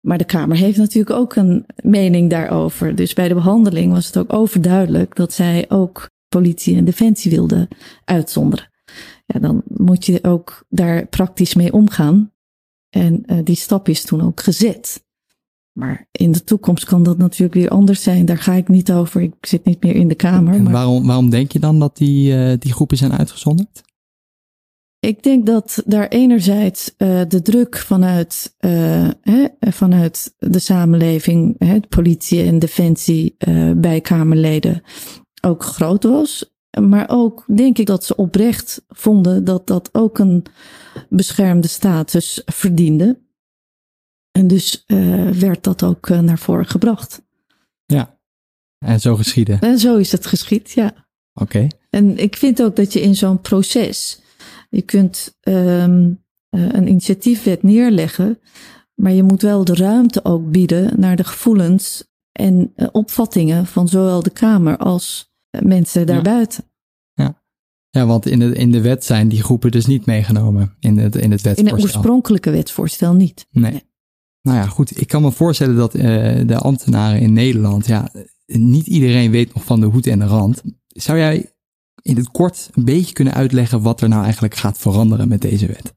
Maar 0.00 0.18
de 0.18 0.24
Kamer 0.24 0.56
heeft 0.56 0.78
natuurlijk 0.78 1.16
ook 1.16 1.36
een 1.36 1.66
mening 1.82 2.30
daarover. 2.30 2.94
Dus 2.94 3.12
bij 3.12 3.28
de 3.28 3.34
behandeling 3.34 3.92
was 3.92 4.06
het 4.06 4.16
ook 4.16 4.32
overduidelijk 4.32 5.16
dat 5.16 5.32
zij 5.32 5.64
ook 5.68 6.10
politie 6.28 6.76
en 6.76 6.84
defensie 6.84 7.30
wilden 7.30 7.68
uitzonderen. 8.04 8.70
Ja, 9.26 9.40
dan 9.40 9.62
moet 9.66 10.06
je 10.06 10.24
ook 10.24 10.64
daar 10.68 11.06
praktisch 11.06 11.54
mee 11.54 11.72
omgaan. 11.72 12.32
En 12.88 13.22
uh, 13.26 13.38
die 13.44 13.56
stap 13.56 13.88
is 13.88 14.04
toen 14.04 14.20
ook 14.20 14.40
gezet. 14.40 15.06
Maar 15.72 16.08
in 16.10 16.32
de 16.32 16.44
toekomst 16.44 16.84
kan 16.84 17.02
dat 17.02 17.18
natuurlijk 17.18 17.54
weer 17.54 17.68
anders 17.68 18.02
zijn. 18.02 18.24
Daar 18.24 18.38
ga 18.38 18.52
ik 18.52 18.68
niet 18.68 18.92
over. 18.92 19.20
Ik 19.20 19.34
zit 19.40 19.64
niet 19.64 19.82
meer 19.82 19.94
in 19.94 20.08
de 20.08 20.14
Kamer. 20.14 20.54
En 20.54 20.70
waarom, 20.70 21.06
waarom 21.06 21.30
denk 21.30 21.52
je 21.52 21.58
dan 21.58 21.78
dat 21.78 21.96
die, 21.96 22.34
uh, 22.34 22.52
die 22.58 22.72
groepen 22.72 22.96
zijn 22.96 23.12
uitgezonderd? 23.12 23.82
Ik 25.00 25.22
denk 25.22 25.46
dat 25.46 25.82
daar 25.86 26.08
enerzijds 26.08 26.94
uh, 26.98 27.22
de 27.28 27.42
druk 27.42 27.76
vanuit, 27.76 28.54
uh, 28.60 29.08
hè, 29.20 29.46
vanuit 29.60 30.34
de 30.38 30.58
samenleving, 30.58 31.54
hè, 31.58 31.80
politie 31.80 32.42
en 32.42 32.58
defensie 32.58 33.36
uh, 33.48 33.72
bij 33.76 34.00
Kamerleden 34.00 34.82
ook 35.40 35.62
groot 35.62 36.04
was. 36.04 36.56
Maar 36.80 37.06
ook 37.08 37.44
denk 37.46 37.78
ik 37.78 37.86
dat 37.86 38.04
ze 38.04 38.16
oprecht 38.16 38.84
vonden 38.88 39.44
dat 39.44 39.66
dat 39.66 39.88
ook 39.92 40.18
een 40.18 40.44
beschermde 41.08 41.68
status 41.68 42.42
verdiende. 42.44 43.18
En 44.30 44.46
dus 44.46 44.84
werd 45.38 45.64
dat 45.64 45.82
ook 45.82 46.08
naar 46.08 46.38
voren 46.38 46.66
gebracht. 46.66 47.22
Ja, 47.86 48.18
en 48.78 49.00
zo 49.00 49.16
geschieden. 49.16 49.60
En 49.60 49.78
zo 49.78 49.96
is 49.96 50.12
het 50.12 50.26
geschied, 50.26 50.70
ja. 50.70 50.86
Oké. 50.86 51.42
Okay. 51.42 51.70
En 51.90 52.18
ik 52.18 52.36
vind 52.36 52.62
ook 52.62 52.76
dat 52.76 52.92
je 52.92 53.00
in 53.00 53.14
zo'n 53.14 53.40
proces 53.40 54.20
je 54.68 54.82
kunt 54.82 55.36
um, 55.40 56.24
een 56.50 56.88
initiatiefwet 56.88 57.62
neerleggen, 57.62 58.38
maar 58.94 59.12
je 59.12 59.22
moet 59.22 59.42
wel 59.42 59.64
de 59.64 59.74
ruimte 59.74 60.24
ook 60.24 60.50
bieden 60.50 61.00
naar 61.00 61.16
de 61.16 61.24
gevoelens 61.24 62.06
en 62.32 62.72
uh, 62.76 62.88
opvattingen 62.92 63.66
van 63.66 63.88
zowel 63.88 64.22
de 64.22 64.30
Kamer 64.30 64.76
als 64.76 65.32
mensen 65.62 66.06
daarbuiten. 66.06 66.64
Ja. 67.12 67.42
ja, 67.90 68.06
want 68.06 68.26
in 68.26 68.38
de, 68.38 68.54
in 68.54 68.70
de 68.70 68.80
wet 68.80 69.04
zijn 69.04 69.28
die 69.28 69.42
groepen 69.42 69.70
dus 69.70 69.86
niet 69.86 70.06
meegenomen 70.06 70.76
in 70.80 70.98
het, 70.98 71.16
in 71.16 71.30
het 71.30 71.42
wetsvoorstel. 71.42 71.66
In 71.66 71.84
het 71.84 71.94
oorspronkelijke 71.94 72.50
wetsvoorstel 72.50 73.14
niet. 73.14 73.46
Nee. 73.50 73.70
nee. 73.70 73.86
Nou 74.42 74.58
ja, 74.58 74.66
goed. 74.66 75.00
Ik 75.00 75.08
kan 75.08 75.22
me 75.22 75.32
voorstellen 75.32 75.76
dat 75.76 75.94
uh, 75.94 76.02
de 76.46 76.58
ambtenaren 76.58 77.20
in 77.20 77.32
Nederland, 77.32 77.86
ja, 77.86 78.12
niet 78.46 78.86
iedereen 78.86 79.30
weet 79.30 79.54
nog 79.54 79.64
van 79.64 79.80
de 79.80 79.86
hoed 79.86 80.06
en 80.06 80.18
de 80.18 80.24
rand. 80.24 80.62
Zou 80.86 81.18
jij 81.18 81.52
in 82.02 82.16
het 82.16 82.30
kort 82.30 82.68
een 82.72 82.84
beetje 82.84 83.12
kunnen 83.12 83.34
uitleggen 83.34 83.82
wat 83.82 84.00
er 84.00 84.08
nou 84.08 84.22
eigenlijk 84.22 84.54
gaat 84.54 84.78
veranderen 84.78 85.28
met 85.28 85.40
deze 85.40 85.66
wet? 85.66 85.92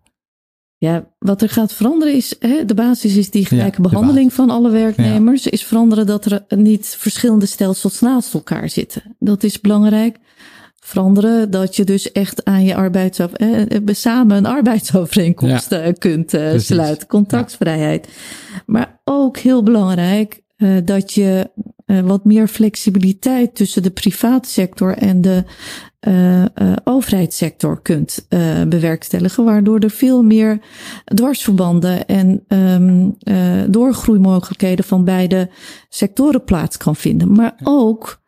Ja, 0.78 1.08
wat 1.20 1.42
er 1.42 1.50
gaat 1.50 1.74
veranderen 1.74 2.16
is, 2.16 2.36
hè, 2.40 2.66
de 2.66 2.74
basis 2.74 3.16
is 3.16 3.30
die 3.30 3.46
gelijke 3.46 3.82
behandeling 3.82 4.34
van 4.34 4.50
alle 4.50 4.70
werknemers. 4.70 5.48
Is 5.48 5.64
veranderen 5.64 6.06
dat 6.06 6.26
er 6.26 6.44
niet 6.50 6.96
verschillende 7.00 7.46
stelsels 7.46 8.00
naast 8.00 8.34
elkaar 8.34 8.70
zitten. 8.70 9.16
Dat 9.20 9.44
is 9.44 9.62
belangrijk. 9.62 10.18
Veranderen 10.80 11.52
dat 11.52 11.76
je 11.76 11.84
dus 11.84 12.12
echt 12.12 12.46
aan 12.46 12.64
je 12.64 12.76
arbeids, 12.76 13.20
eh, 13.20 13.66
samen 13.86 14.38
een 14.38 14.46
arbeidsovereenkomst 14.46 15.70
ja. 15.70 15.92
kunt 15.92 16.34
uh, 16.34 16.58
sluiten. 16.58 17.08
Contactvrijheid. 17.08 18.08
Maar 18.66 19.00
ook 19.04 19.38
heel 19.38 19.64
belangrijk 19.64 20.42
uh, 20.58 20.78
dat 20.86 21.14
je 21.14 21.52
wat 22.00 22.26
meer 22.26 22.48
flexibiliteit 22.48 23.56
tussen 23.56 23.84
de 23.84 23.92
private 23.92 24.50
sector 24.50 24.98
en 24.98 25.22
de 25.22 25.44
uh, 26.08 26.42
uh, 26.42 26.48
overheidssector 26.84 27.82
kunt 27.82 28.26
uh, 28.30 28.64
bewerkstelligen, 28.64 29.44
waardoor 29.44 29.80
er 29.80 29.90
veel 29.90 30.24
meer 30.24 30.60
dwarsverbanden 31.04 32.08
en 32.08 32.44
um, 32.48 33.18
doorgroeimogelijkheden 33.72 34.86
van 34.86 35.06
beide 35.06 35.50
sectoren 35.90 36.44
plaats 36.44 36.78
kan 36.78 36.96
vinden. 36.96 37.32
Maar 37.32 37.60
ook 37.64 38.22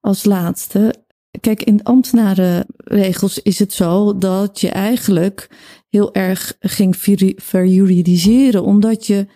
als 0.00 0.24
laatste, 0.24 0.94
kijk, 1.40 1.62
in 1.62 1.82
ambtenarenregels 1.82 3.38
is 3.38 3.58
het 3.58 3.72
zo 3.72 4.18
dat 4.18 4.60
je 4.60 4.68
eigenlijk 4.68 5.48
heel 5.88 6.14
erg 6.14 6.56
ging 6.60 6.96
verjuridiseren, 7.36 8.62
omdat 8.62 9.06
je 9.06 9.26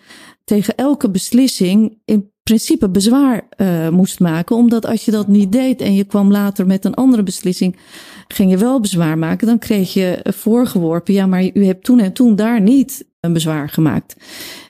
tegen 0.43 0.75
elke 0.75 1.09
beslissing 1.09 2.01
in 2.05 2.31
principe 2.47 2.89
bezwaar 2.89 3.47
uh, 3.57 3.89
moest 3.89 4.19
maken. 4.19 4.55
Omdat 4.55 4.85
als 4.85 5.05
je 5.05 5.11
dat 5.11 5.27
niet 5.27 5.51
deed 5.51 5.81
en 5.81 5.95
je 5.95 6.03
kwam 6.03 6.31
later 6.31 6.65
met 6.65 6.85
een 6.85 6.93
andere 6.93 7.23
beslissing, 7.23 7.75
ging 8.27 8.51
je 8.51 8.57
wel 8.57 8.79
bezwaar 8.79 9.17
maken. 9.17 9.47
Dan 9.47 9.59
kreeg 9.59 9.93
je 9.93 10.19
voorgeworpen, 10.23 11.13
ja, 11.13 11.25
maar 11.25 11.49
u 11.53 11.65
hebt 11.65 11.83
toen 11.83 11.99
en 11.99 12.13
toen 12.13 12.35
daar 12.35 12.61
niet 12.61 13.05
een 13.19 13.33
bezwaar 13.33 13.69
gemaakt. 13.69 14.15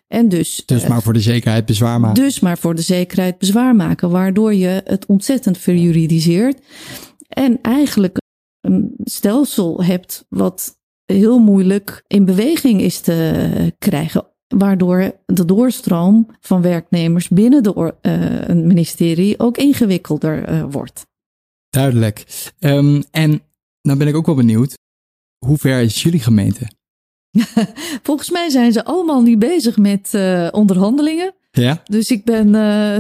En 0.08 0.30
dus, 0.30 0.64
dus 0.66 0.88
maar 0.88 1.02
voor 1.02 1.14
de 1.14 1.20
zekerheid 1.20 1.66
bezwaar 1.66 2.00
maken. 2.00 2.24
Dus 2.24 2.40
maar 2.40 2.58
voor 2.58 2.76
de 2.76 2.82
zekerheid 2.82 3.38
bezwaar 3.38 3.76
maken, 3.76 4.10
waardoor 4.10 4.54
je 4.54 4.82
het 4.86 5.06
ontzettend 5.06 5.58
verjuridiseert. 5.58 6.60
En 7.28 7.60
eigenlijk 7.62 8.18
een 8.62 8.94
stelsel 9.04 9.84
hebt 9.84 10.26
wat 10.30 10.78
heel 11.06 11.40
moeilijk 11.40 12.04
in 12.08 12.26
beweging 12.26 12.82
is 12.82 13.00
te 13.00 13.74
krijgen. 13.78 14.26
Waardoor 14.48 15.16
de 15.26 15.46
doorstroom 15.46 16.28
van 16.40 16.62
werknemers 16.62 17.28
binnen 17.28 17.64
de, 17.64 17.94
uh, 18.02 18.48
een 18.48 18.68
ministerie 18.68 19.40
ook 19.40 19.58
ingewikkelder 19.58 20.50
uh, 20.50 20.64
wordt. 20.70 21.06
Duidelijk. 21.70 22.26
Um, 22.60 23.04
en 23.12 23.42
nou 23.82 23.98
ben 23.98 24.08
ik 24.08 24.16
ook 24.16 24.26
wel 24.26 24.36
benieuwd. 24.36 24.74
Hoe 25.46 25.58
ver 25.58 25.82
is 25.82 26.04
jullie 26.04 26.20
gemeente? 26.20 26.68
Volgens 28.04 28.30
mij 28.30 28.50
zijn 28.50 28.72
ze 28.72 28.86
allemaal 28.86 29.22
nu 29.22 29.38
bezig 29.38 29.78
met 29.78 30.12
uh, 30.16 30.48
onderhandelingen. 30.52 31.34
Ja? 31.52 31.82
Dus 31.84 32.12
ik 32.12 32.24
ben 32.24 32.52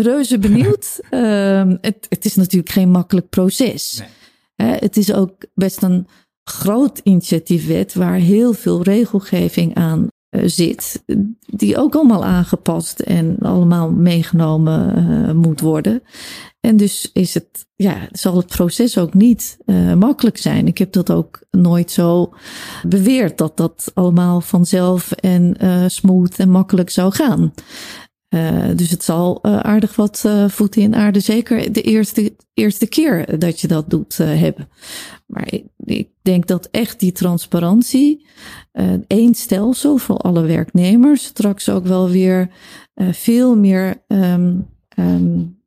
reuze 0.02 0.40
benieuwd. 0.48 1.00
uh, 1.12 1.72
het, 1.82 2.06
het, 2.10 2.26
is 2.26 2.36
natuurlijk 2.36 2.72
geen 2.72 2.92
makkelijk 2.92 3.30
proces. 3.30 4.02
Nee. 4.56 4.78
het 4.80 4.98
is 4.98 5.14
ook 5.14 5.46
best 5.54 5.82
een 5.82 6.08
groot 6.44 7.00
initiatiefwet 7.04 7.94
waar 7.94 8.16
heel 8.16 8.54
veel 8.54 8.84
regelgeving 8.84 9.76
aan 9.76 10.08
zit. 10.46 11.04
Die 11.46 11.78
ook 11.78 11.96
allemaal 11.96 12.26
aangepast 12.26 13.00
en 13.00 13.38
allemaal 13.40 13.92
meegenomen 13.92 15.38
moet 15.38 15.60
worden. 15.60 16.02
En 16.60 16.78
dus 16.78 17.10
is 17.14 17.34
het, 17.34 17.68
ja, 17.76 18.08
zal 18.12 18.38
het 18.38 18.48
proces 18.48 18.98
ook 18.98 19.14
niet 19.14 19.58
uh, 19.66 19.94
makkelijk 19.94 20.38
zijn. 20.38 20.68
Ik 20.68 20.78
heb 20.78 20.92
dat 20.92 21.12
ook 21.12 21.42
nooit 21.52 21.92
zo 21.92 22.34
beweerd 22.88 23.38
dat 23.38 23.58
dat 23.58 23.92
allemaal 23.94 24.42
vanzelf 24.42 25.12
en 25.12 25.56
smooth 25.92 26.40
en 26.40 26.50
makkelijk 26.50 26.90
zou 26.90 27.14
gaan. 27.14 27.54
Uh, 28.30 28.70
dus 28.76 28.90
het 28.90 29.04
zal 29.04 29.44
aardig 29.44 29.96
wat 29.96 30.26
voeten 30.48 30.82
in 30.82 30.96
aarde, 30.96 31.20
zeker 31.20 31.74
de 31.74 31.82
eerste, 31.82 32.36
eerste 32.54 32.88
keer 32.88 33.40
dat 33.40 33.62
je 33.62 33.68
dat 33.68 33.90
doet 33.90 34.18
hebben. 34.18 34.70
Maar 35.26 35.54
ik, 35.54 35.66
ik, 35.78 36.10
denk 36.22 36.48
dat 36.48 36.68
echt 36.72 37.00
die 37.00 37.12
transparantie, 37.12 38.26
één 39.08 39.36
stelsel 39.36 39.98
voor 39.98 40.18
alle 40.18 40.42
werknemers, 40.42 41.24
straks 41.24 41.70
ook 41.70 41.86
wel 41.86 42.10
weer 42.10 42.50
veel 42.96 43.56
meer 43.56 44.04
um, 44.08 44.68
um, 45.00 45.58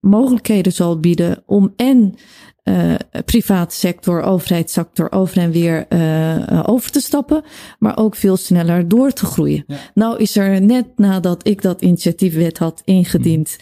mogelijkheden 0.00 0.72
zal 0.72 1.00
bieden 1.00 1.42
om 1.46 1.72
en 1.76 2.14
uh, 2.64 2.94
private 3.24 3.74
sector, 3.74 4.22
overheidssector 4.22 5.12
over 5.12 5.38
en 5.38 5.50
weer 5.50 5.86
uh, 5.88 6.62
over 6.66 6.90
te 6.90 7.00
stappen, 7.00 7.44
maar 7.78 7.98
ook 7.98 8.14
veel 8.16 8.36
sneller 8.36 8.88
door 8.88 9.12
te 9.12 9.26
groeien. 9.26 9.64
Ja. 9.66 9.76
Nou 9.94 10.18
is 10.18 10.36
er 10.36 10.62
net 10.62 10.86
nadat 10.96 11.46
ik 11.46 11.62
dat 11.62 11.82
initiatiefwet 11.82 12.58
had 12.58 12.82
ingediend, 12.84 13.56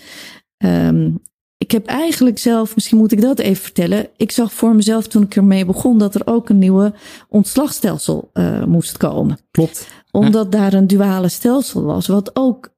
um, 0.58 1.20
ik 1.58 1.70
heb 1.70 1.86
eigenlijk 1.86 2.38
zelf, 2.38 2.74
misschien 2.74 2.98
moet 2.98 3.12
ik 3.12 3.20
dat 3.20 3.38
even 3.38 3.62
vertellen. 3.62 4.08
Ik 4.16 4.30
zag 4.30 4.52
voor 4.52 4.74
mezelf 4.74 5.06
toen 5.06 5.22
ik 5.22 5.36
ermee 5.36 5.64
begon 5.64 5.98
dat 5.98 6.14
er 6.14 6.22
ook 6.24 6.48
een 6.48 6.58
nieuwe 6.58 6.92
ontslagstelsel 7.28 8.30
uh, 8.34 8.64
moest 8.64 8.96
komen. 8.96 9.38
Klopt. 9.50 9.88
Omdat 10.10 10.44
ja. 10.44 10.58
daar 10.58 10.72
een 10.72 10.86
duale 10.86 11.28
stelsel 11.28 11.82
was, 11.82 12.06
wat 12.06 12.30
ook 12.36 12.74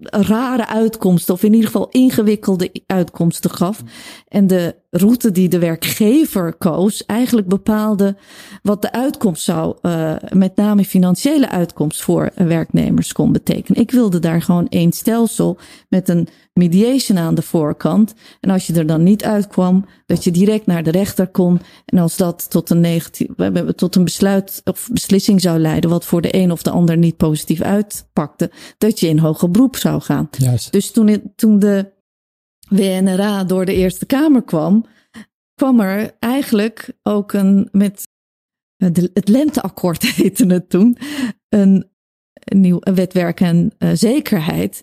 rare 0.00 0.66
uitkomsten, 0.66 1.34
of 1.34 1.42
in 1.42 1.52
ieder 1.52 1.66
geval 1.66 1.88
ingewikkelde 1.90 2.82
uitkomsten 2.86 3.50
gaf. 3.50 3.82
En 4.28 4.46
de 4.46 4.74
route 4.96 5.30
die 5.30 5.48
de 5.48 5.58
werkgever 5.58 6.54
koos, 6.54 7.06
eigenlijk 7.06 7.48
bepaalde 7.48 8.16
wat 8.62 8.82
de 8.82 8.92
uitkomst 8.92 9.42
zou, 9.42 9.76
uh, 9.82 10.14
met 10.32 10.56
name 10.56 10.84
financiële 10.84 11.50
uitkomst 11.50 12.02
voor 12.02 12.30
werknemers 12.34 13.12
kon 13.12 13.32
betekenen. 13.32 13.80
Ik 13.80 13.90
wilde 13.90 14.18
daar 14.18 14.42
gewoon 14.42 14.68
één 14.68 14.92
stelsel 14.92 15.58
met 15.88 16.08
een 16.08 16.28
mediation 16.52 17.18
aan 17.18 17.34
de 17.34 17.42
voorkant. 17.42 18.14
En 18.40 18.50
als 18.50 18.66
je 18.66 18.72
er 18.72 18.86
dan 18.86 19.02
niet 19.02 19.24
uitkwam, 19.24 19.84
dat 20.06 20.24
je 20.24 20.30
direct 20.30 20.66
naar 20.66 20.82
de 20.82 20.90
rechter 20.90 21.28
kon. 21.28 21.60
En 21.84 21.98
als 21.98 22.16
dat 22.16 22.50
tot 22.50 22.70
een 22.70 22.80
negatief, 22.80 23.28
tot 23.76 23.94
een 23.94 24.04
besluit 24.04 24.60
of 24.64 24.88
beslissing 24.92 25.40
zou 25.40 25.58
leiden, 25.58 25.90
wat 25.90 26.04
voor 26.04 26.22
de 26.22 26.34
een 26.34 26.52
of 26.52 26.62
de 26.62 26.70
ander 26.70 26.96
niet 26.96 27.16
positief 27.16 27.60
uitpakte, 27.60 28.50
dat 28.78 29.00
je 29.00 29.08
in 29.08 29.18
hoger 29.18 29.50
beroep 29.50 29.76
zou 29.76 30.00
gaan. 30.00 30.28
Juist. 30.30 30.72
Dus 30.72 30.90
toen, 30.90 31.32
toen 31.36 31.58
de 31.58 31.94
WNRA 32.68 33.44
door 33.44 33.64
de 33.64 33.74
Eerste 33.74 34.06
Kamer 34.06 34.42
kwam, 34.42 34.84
kwam 35.54 35.80
er 35.80 36.16
eigenlijk 36.18 36.92
ook 37.02 37.32
een 37.32 37.68
met 37.72 38.08
de, 38.76 39.10
het 39.14 39.28
lenteakkoord 39.28 40.02
heette 40.16 40.46
het 40.46 40.70
toen, 40.70 40.98
een, 41.48 41.90
een 42.34 42.60
nieuw 42.60 42.78
een 42.80 42.94
wetwerk 42.94 43.40
en 43.40 43.72
uh, 43.78 43.90
zekerheid, 43.92 44.82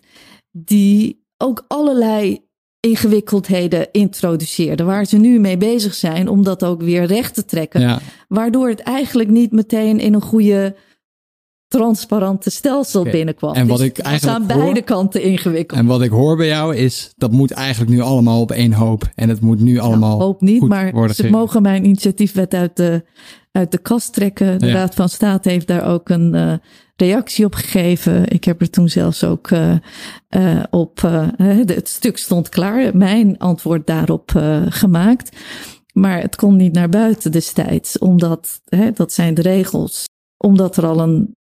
die 0.50 1.24
ook 1.36 1.64
allerlei 1.68 2.42
ingewikkeldheden 2.80 3.88
introduceerde, 3.92 4.84
waar 4.84 5.04
ze 5.04 5.16
nu 5.16 5.38
mee 5.38 5.56
bezig 5.56 5.94
zijn 5.94 6.28
om 6.28 6.42
dat 6.42 6.64
ook 6.64 6.82
weer 6.82 7.04
recht 7.04 7.34
te 7.34 7.44
trekken. 7.44 7.80
Ja. 7.80 8.00
Waardoor 8.28 8.68
het 8.68 8.80
eigenlijk 8.80 9.28
niet 9.28 9.52
meteen 9.52 9.98
in 9.98 10.14
een 10.14 10.22
goede 10.22 10.76
transparante 11.78 12.50
stelsel 12.50 13.00
okay. 13.00 13.12
binnenkwam. 13.12 13.54
En 13.54 13.66
wat 13.66 13.78
dus 13.78 13.86
ik 13.86 13.98
eigenlijk 13.98 14.38
aan 14.38 14.46
beide 14.58 14.82
kanten 14.82 15.22
ingewikkeld. 15.22 15.80
En 15.80 15.86
wat 15.86 16.02
ik 16.02 16.10
hoor 16.10 16.36
bij 16.36 16.46
jou 16.46 16.76
is, 16.76 17.12
dat 17.16 17.32
moet 17.32 17.50
eigenlijk 17.50 17.90
nu 17.90 18.00
allemaal 18.00 18.40
op 18.40 18.50
één 18.50 18.72
hoop. 18.72 19.10
En 19.14 19.28
het 19.28 19.40
moet 19.40 19.60
nu 19.60 19.78
allemaal. 19.78 20.16
Nou, 20.16 20.22
hoop 20.22 20.40
niet, 20.40 20.60
goed 20.60 20.68
maar 20.68 20.92
worden 20.92 21.14
ze 21.14 21.22
gegeven. 21.22 21.40
mogen 21.40 21.62
mijn 21.62 21.84
initiatiefwet 21.84 22.54
uit 22.54 22.76
de, 22.76 23.04
uit 23.52 23.70
de 23.70 23.78
kast 23.78 24.12
trekken. 24.12 24.58
De 24.58 24.66
Ja. 24.66 24.72
Raad 24.72 24.94
van 24.94 25.08
State 25.08 25.48
heeft 25.48 25.66
daar 25.66 25.86
ook 25.86 26.08
een 26.08 26.34
uh, 26.34 26.52
reactie 26.96 27.44
op 27.44 27.54
gegeven. 27.54 28.28
Ik 28.28 28.44
heb 28.44 28.60
er 28.60 28.70
toen 28.70 28.88
zelfs 28.88 29.24
ook 29.24 29.50
uh, 29.50 29.74
uh, 30.36 30.62
op. 30.70 31.00
het 31.66 31.88
stuk 31.88 32.18
stond 32.18 32.48
klaar. 32.48 32.96
Mijn 32.96 33.38
antwoord 33.38 33.86
daarop 33.86 34.30
gemaakt. 34.68 35.36
Maar 35.92 36.20
het 36.20 36.36
kon 36.36 36.56
niet 36.56 36.72
naar 36.72 36.88
buiten 36.88 37.32
destijds, 37.32 37.98
omdat 37.98 38.60
hè, 38.64 38.90
dat 38.92 39.12
zijn 39.12 39.34
de 39.34 39.42
regels. 39.42 40.04
Omdat 40.36 40.76
er 40.76 40.86
al 40.86 41.00
een 41.00 41.34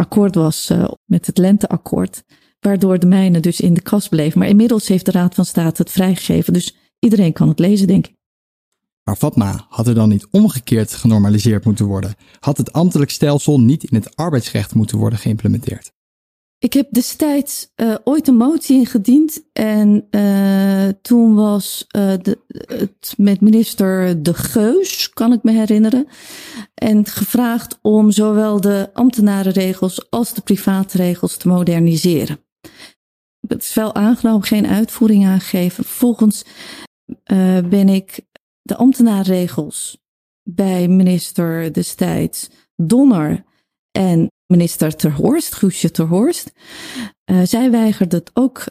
akkoord 0.00 0.34
was 0.34 0.70
uh, 0.70 0.88
met 1.04 1.26
het 1.26 1.38
lenteakkoord, 1.38 2.24
waardoor 2.60 2.98
de 2.98 3.06
mijne 3.06 3.40
dus 3.40 3.60
in 3.60 3.74
de 3.74 3.80
kast 3.80 4.08
bleef. 4.08 4.34
Maar 4.34 4.48
inmiddels 4.48 4.88
heeft 4.88 5.04
de 5.04 5.10
Raad 5.10 5.34
van 5.34 5.44
State 5.44 5.82
het 5.82 5.90
vrijgegeven, 5.90 6.52
dus 6.52 6.76
iedereen 6.98 7.32
kan 7.32 7.48
het 7.48 7.58
lezen, 7.58 7.86
denk 7.86 8.06
ik. 8.06 8.18
Maar 9.04 9.16
Fatma, 9.16 9.66
had 9.68 9.86
er 9.86 9.94
dan 9.94 10.08
niet 10.08 10.26
omgekeerd 10.30 10.92
genormaliseerd 10.92 11.64
moeten 11.64 11.86
worden? 11.86 12.14
Had 12.40 12.56
het 12.56 12.72
ambtelijk 12.72 13.10
stelsel 13.10 13.60
niet 13.60 13.84
in 13.84 13.96
het 13.96 14.16
arbeidsrecht 14.16 14.74
moeten 14.74 14.98
worden 14.98 15.18
geïmplementeerd? 15.18 15.92
Ik 16.60 16.72
heb 16.72 16.86
destijds 16.90 17.72
uh, 17.76 17.94
ooit 18.04 18.28
een 18.28 18.36
motie 18.36 18.78
ingediend 18.78 19.44
en 19.52 20.06
uh, 20.10 20.88
toen 21.02 21.34
was 21.34 21.86
uh, 21.96 22.12
de, 22.22 22.38
het 22.48 23.14
met 23.16 23.40
minister 23.40 24.22
De 24.22 24.34
Geus, 24.34 25.10
kan 25.10 25.32
ik 25.32 25.42
me 25.42 25.52
herinneren, 25.52 26.06
en 26.74 27.06
gevraagd 27.06 27.78
om 27.82 28.10
zowel 28.10 28.60
de 28.60 28.90
ambtenarenregels 28.92 30.10
als 30.10 30.34
de 30.34 30.40
privaatregels 30.40 31.36
te 31.36 31.48
moderniseren. 31.48 32.44
Het 33.46 33.62
is 33.62 33.74
wel 33.74 33.94
aangenomen, 33.94 34.46
geen 34.46 34.66
uitvoering 34.66 35.26
aangegeven. 35.26 35.84
Vervolgens 35.84 36.44
ben 37.68 37.88
ik 37.88 38.20
de 38.62 38.76
ambtenarenregels 38.76 39.98
bij 40.42 40.88
minister 40.88 41.72
destijds 41.72 42.48
Donner 42.76 43.44
en 43.90 44.30
minister 44.50 44.96
Terhorst, 44.96 45.54
Guusje 45.54 45.90
Terhorst. 45.90 46.52
Uh, 47.30 47.40
zij 47.44 47.70
weigerde 47.70 48.16
het 48.16 48.30
ook 48.34 48.64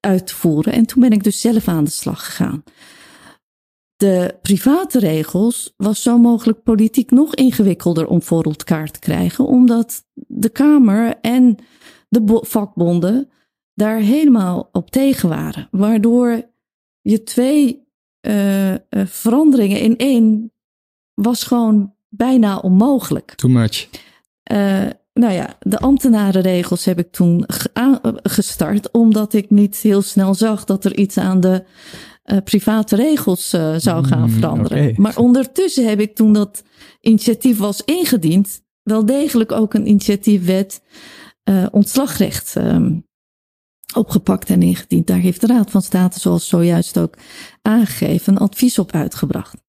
uit 0.00 0.26
te 0.26 0.34
voeren 0.34 0.72
en 0.72 0.86
toen 0.86 1.00
ben 1.02 1.12
ik 1.12 1.24
dus 1.24 1.40
zelf 1.40 1.68
aan 1.68 1.84
de 1.84 1.90
slag 1.90 2.24
gegaan. 2.24 2.62
De 3.96 4.38
private 4.42 4.98
regels 4.98 5.74
was 5.76 6.02
zo 6.02 6.18
mogelijk 6.18 6.62
politiek 6.62 7.10
nog 7.10 7.34
ingewikkelder 7.34 8.06
om 8.06 8.22
voor 8.22 8.42
elkaar 8.42 8.90
te 8.90 8.98
krijgen, 8.98 9.46
omdat 9.46 10.04
de 10.14 10.48
Kamer 10.48 11.16
en 11.20 11.56
de 12.08 12.38
vakbonden 12.46 13.30
daar 13.74 13.98
helemaal 13.98 14.68
op 14.72 14.90
tegen 14.90 15.28
waren. 15.28 15.68
Waardoor 15.70 16.50
je 17.00 17.22
twee 17.22 17.88
uh, 18.26 18.70
uh, 18.70 18.76
veranderingen 19.04 19.80
in 19.80 19.96
één 19.96 20.52
was 21.14 21.42
gewoon 21.42 21.94
bijna 22.08 22.58
onmogelijk. 22.58 23.34
Too 23.34 23.50
much. 23.50 23.88
Uh, 24.52 24.90
nou 25.14 25.32
ja, 25.32 25.56
de 25.60 25.78
ambtenarenregels 25.78 26.84
heb 26.84 26.98
ik 26.98 27.12
toen 27.12 27.44
gestart, 28.22 28.90
omdat 28.90 29.32
ik 29.32 29.50
niet 29.50 29.76
heel 29.76 30.02
snel 30.02 30.34
zag 30.34 30.64
dat 30.64 30.84
er 30.84 30.96
iets 30.96 31.18
aan 31.18 31.40
de 31.40 31.64
uh, 32.24 32.38
private 32.44 32.96
regels 32.96 33.54
uh, 33.54 33.74
zou 33.76 34.04
gaan 34.04 34.30
veranderen. 34.30 34.78
Mm, 34.78 34.84
okay. 34.84 34.96
Maar 34.98 35.16
ondertussen 35.16 35.88
heb 35.88 36.00
ik 36.00 36.14
toen 36.14 36.32
dat 36.32 36.62
initiatief 37.00 37.58
was 37.58 37.82
ingediend, 37.84 38.62
wel 38.82 39.06
degelijk 39.06 39.52
ook 39.52 39.74
een 39.74 39.88
initiatiefwet 39.88 40.82
uh, 41.44 41.66
ontslagrecht 41.70 42.54
um, 42.54 43.06
opgepakt 43.94 44.50
en 44.50 44.62
ingediend. 44.62 45.06
Daar 45.06 45.18
heeft 45.18 45.40
de 45.40 45.46
Raad 45.46 45.70
van 45.70 45.82
State, 45.82 46.20
zoals 46.20 46.48
zojuist 46.48 46.98
ook 46.98 47.14
aangegeven, 47.62 48.32
een 48.32 48.38
advies 48.38 48.78
op 48.78 48.92
uitgebracht. 48.92 49.63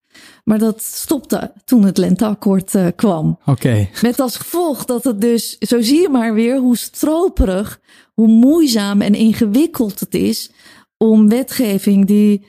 Maar 0.45 0.57
dat 0.59 0.81
stopte 0.83 1.53
toen 1.63 1.83
het 1.83 1.97
lenteakkoord 1.97 2.73
uh, 2.73 2.87
kwam. 2.95 3.39
Oké. 3.45 3.89
Met 4.01 4.19
als 4.19 4.35
gevolg 4.35 4.85
dat 4.85 5.03
het 5.03 5.21
dus, 5.21 5.57
zo 5.57 5.81
zie 5.81 6.01
je 6.01 6.09
maar 6.09 6.33
weer 6.33 6.57
hoe 6.57 6.77
stroperig, 6.77 7.79
hoe 8.13 8.27
moeizaam 8.27 9.01
en 9.01 9.13
ingewikkeld 9.13 9.99
het 9.99 10.13
is 10.13 10.51
om 10.97 11.29
wetgeving 11.29 12.05
die 12.05 12.45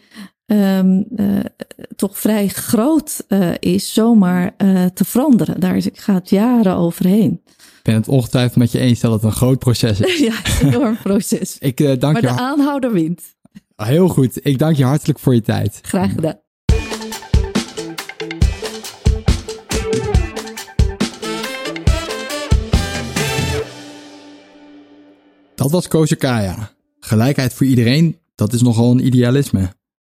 um, 0.46 1.06
uh, 1.16 1.38
toch 1.96 2.18
vrij 2.18 2.48
groot 2.48 3.24
uh, 3.28 3.50
is, 3.58 3.92
zomaar 3.92 4.56
te 4.94 5.04
veranderen. 5.04 5.60
Daar 5.60 5.82
gaat 5.92 6.30
jaren 6.30 6.76
overheen. 6.76 7.42
Ik 7.56 7.82
ben 7.82 7.94
het 7.94 8.08
ongetwijfeld 8.08 8.56
met 8.56 8.72
je 8.72 8.78
eens 8.78 9.00
dat 9.00 9.12
het 9.12 9.22
een 9.22 9.32
groot 9.32 9.58
proces 9.58 10.00
is. 10.00 10.18
ja, 10.28 10.34
een 10.60 10.72
enorm 10.72 10.96
proces. 11.02 11.56
Ik 11.58 11.76
dank 11.76 12.00
maar 12.00 12.22
je. 12.22 12.28
de 12.28 12.40
aanhouder 12.40 12.92
wint. 12.92 13.22
Heel 13.76 14.08
goed. 14.08 14.46
Ik 14.46 14.58
dank 14.58 14.76
je 14.76 14.84
hartelijk 14.84 15.18
voor 15.18 15.34
je 15.34 15.40
tijd. 15.40 15.78
Graag 15.82 16.12
gedaan. 16.12 16.44
Dat 25.66 25.74
was 25.74 25.88
Kozakaya. 25.88 26.70
Gelijkheid 27.00 27.54
voor 27.54 27.66
iedereen, 27.66 28.18
dat 28.34 28.52
is 28.52 28.62
nogal 28.62 28.90
een 28.90 29.06
idealisme. 29.06 29.68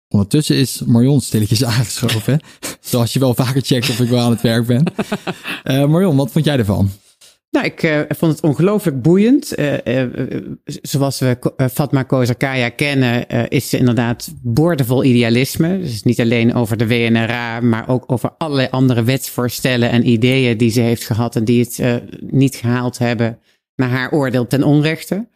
Ondertussen 0.07 0.55
is 0.55 0.81
Marion 0.85 1.21
stilletjes 1.21 1.63
aangeschoven. 1.73 2.39
Zoals 2.79 3.13
je 3.13 3.19
wel 3.19 3.33
vaker 3.33 3.61
checkt 3.61 3.89
of 3.89 3.99
ik 3.99 4.09
wel 4.09 4.19
aan 4.19 4.31
het 4.31 4.41
werk 4.41 4.65
ben. 4.65 4.83
Uh, 5.63 5.85
Marion, 5.85 6.15
wat 6.15 6.31
vond 6.31 6.45
jij 6.45 6.57
ervan? 6.57 6.89
Nou, 7.51 7.65
ik 7.65 7.83
uh, 7.83 7.99
vond 8.09 8.31
het 8.31 8.41
ongelooflijk 8.41 9.01
boeiend. 9.01 9.59
Uh, 9.59 9.73
zoals 10.65 11.19
we 11.19 11.37
Fatma 11.73 12.03
Kozakaya 12.03 12.69
kennen, 12.69 13.27
is 13.49 13.69
ze 13.69 13.77
inderdaad 13.77 14.31
boordevol 14.41 15.03
idealisme. 15.03 15.79
Dus 15.79 16.03
niet 16.03 16.19
alleen 16.19 16.53
over 16.53 16.77
de 16.77 16.87
WNRA, 16.87 17.59
maar 17.59 17.87
ook 17.87 18.03
over 18.07 18.31
allerlei 18.37 18.67
andere 18.71 19.03
wetsvoorstellen 19.03 19.89
en 19.89 20.09
ideeën 20.09 20.57
die 20.57 20.71
ze 20.71 20.81
heeft 20.81 21.05
gehad 21.05 21.35
en 21.35 21.45
die 21.45 21.59
het 21.59 22.03
niet 22.19 22.55
gehaald 22.55 22.97
hebben 22.97 23.39
naar 23.75 23.89
haar 23.89 24.11
oordeel 24.11 24.47
ten 24.47 24.63
onrechte. 24.63 25.27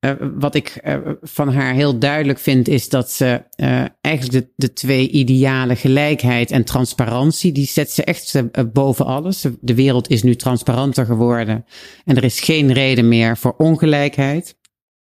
Uh, 0.00 0.12
wat 0.34 0.54
ik 0.54 0.80
uh, 0.84 0.96
van 1.20 1.52
haar 1.52 1.74
heel 1.74 1.98
duidelijk 1.98 2.38
vind, 2.38 2.68
is 2.68 2.88
dat 2.88 3.10
ze 3.10 3.42
uh, 3.56 3.84
eigenlijk 4.00 4.46
de, 4.46 4.52
de 4.56 4.72
twee 4.72 5.08
idealen 5.08 5.76
gelijkheid 5.76 6.50
en 6.50 6.64
transparantie, 6.64 7.52
die 7.52 7.66
zet 7.66 7.90
ze 7.90 8.04
echt 8.04 8.42
boven 8.72 9.06
alles. 9.06 9.46
De 9.60 9.74
wereld 9.74 10.08
is 10.08 10.22
nu 10.22 10.36
transparanter 10.36 11.06
geworden 11.06 11.64
en 12.04 12.16
er 12.16 12.24
is 12.24 12.40
geen 12.40 12.72
reden 12.72 13.08
meer 13.08 13.36
voor 13.36 13.54
ongelijkheid. 13.56 14.56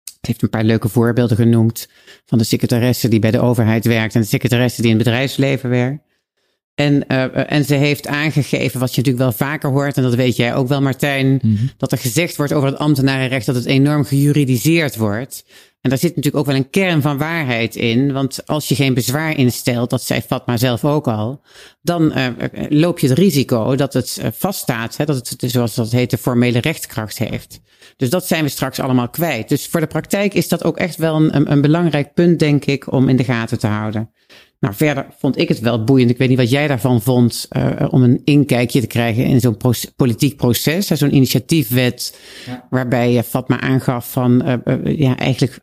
Ze 0.04 0.20
heeft 0.22 0.42
een 0.42 0.50
paar 0.50 0.64
leuke 0.64 0.90
voorbeelden 0.90 1.38
genoemd 1.38 1.90
van 2.26 2.38
de 2.38 2.44
secretaresse 2.44 3.08
die 3.08 3.20
bij 3.20 3.32
de 3.32 3.40
overheid 3.40 3.86
werkt 3.86 4.16
en 4.16 4.22
de 4.22 4.28
secretaresse 4.28 4.82
die 4.82 4.92
in 4.92 4.98
het 4.98 5.06
bedrijfsleven 5.06 5.70
werkt. 5.70 6.13
En, 6.76 7.04
uh, 7.08 7.52
en 7.52 7.66
ze 7.66 7.76
heeft 7.76 8.08
aangegeven, 8.08 8.80
wat 8.80 8.96
je 8.96 9.02
natuurlijk 9.02 9.24
wel 9.24 9.48
vaker 9.48 9.70
hoort, 9.70 9.98
en 9.98 10.04
dat 10.04 10.16
weet 10.16 10.36
jij 10.36 10.56
ook 10.56 10.68
wel, 10.68 10.82
Martijn, 10.82 11.28
mm 11.28 11.40
-hmm. 11.40 11.70
dat 11.78 11.92
er 11.92 11.98
gezegd 11.98 12.36
wordt 12.36 12.54
over 12.54 12.70
het 12.70 12.78
ambtenarenrecht 12.78 13.46
dat 13.46 13.56
het 13.56 13.66
enorm 13.66 14.06
gejuridiseerd 14.06 14.96
wordt. 14.96 15.46
En 15.82 15.90
daar 15.90 16.00
zit 16.00 16.16
natuurlijk 16.16 16.36
ook 16.36 16.46
wel 16.46 16.56
een 16.56 16.70
kern 16.70 17.02
van 17.02 17.18
waarheid 17.18 17.76
in. 17.76 18.14
Want 18.14 18.48
als 18.48 18.68
je 18.68 18.76
geen 18.76 18.94
bezwaar 18.94 19.38
instelt, 19.38 19.90
dat 19.90 20.04
zei 20.04 20.22
Fatma 20.22 20.58
zelf 20.58 20.86
ook 20.86 21.08
al, 21.08 21.42
dan 21.82 22.18
uh, 22.18 22.28
loop 22.70 23.00
je 23.00 23.08
het 23.08 23.18
risico 23.18 23.76
dat 23.76 23.94
het 23.94 24.22
vaststaat, 24.34 24.98
hè, 24.98 25.06
dat 25.06 25.16
het, 25.16 25.52
zoals 25.52 25.76
dat 25.76 25.92
heet, 25.92 26.10
de 26.10 26.18
formele 26.18 26.60
rechtskracht 26.60 27.18
heeft. 27.18 27.62
Dus 27.98 28.10
dat 28.10 28.28
zijn 28.28 28.44
we 28.44 28.50
straks 28.50 28.80
allemaal 28.80 29.10
kwijt. 29.10 29.50
Dus 29.50 29.68
voor 29.68 29.80
de 29.80 29.88
praktijk 29.88 30.34
is 30.34 30.48
dat 30.48 30.64
ook 30.64 30.78
echt 30.78 30.96
wel 30.96 31.16
een, 31.16 31.52
een 31.52 31.62
belangrijk 31.62 32.14
punt, 32.14 32.40
denk 32.40 32.66
ik, 32.66 32.92
om 32.92 33.10
in 33.10 33.18
de 33.18 33.24
gaten 33.24 33.60
te 33.60 33.68
houden. 33.68 34.10
Nou, 34.64 34.76
verder 34.76 35.06
vond 35.18 35.38
ik 35.38 35.48
het 35.48 35.60
wel 35.60 35.84
boeiend. 35.84 36.10
Ik 36.10 36.18
weet 36.18 36.30
niet 36.30 36.38
wat 36.38 36.50
jij 36.50 36.68
daarvan 36.68 37.02
vond, 37.02 37.48
uh, 37.58 37.88
om 37.90 38.04
een 38.04 38.22
inkijkje 38.24 38.80
te 38.80 38.88
krijgen 38.88 39.26
in 39.26 39.40
zo'n 39.40 39.58
politiek 39.96 40.38
proces. 40.38 40.88
Zo'n 40.88 41.16
initiatiefwet, 41.16 42.18
ja. 42.46 42.68
waarbij 42.70 43.12
je 43.12 43.24
Fatma 43.24 43.60
aangaf 43.60 44.12
van, 44.12 44.42
uh, 44.48 44.54
uh, 44.66 44.98
ja, 45.00 45.18
eigenlijk 45.18 45.60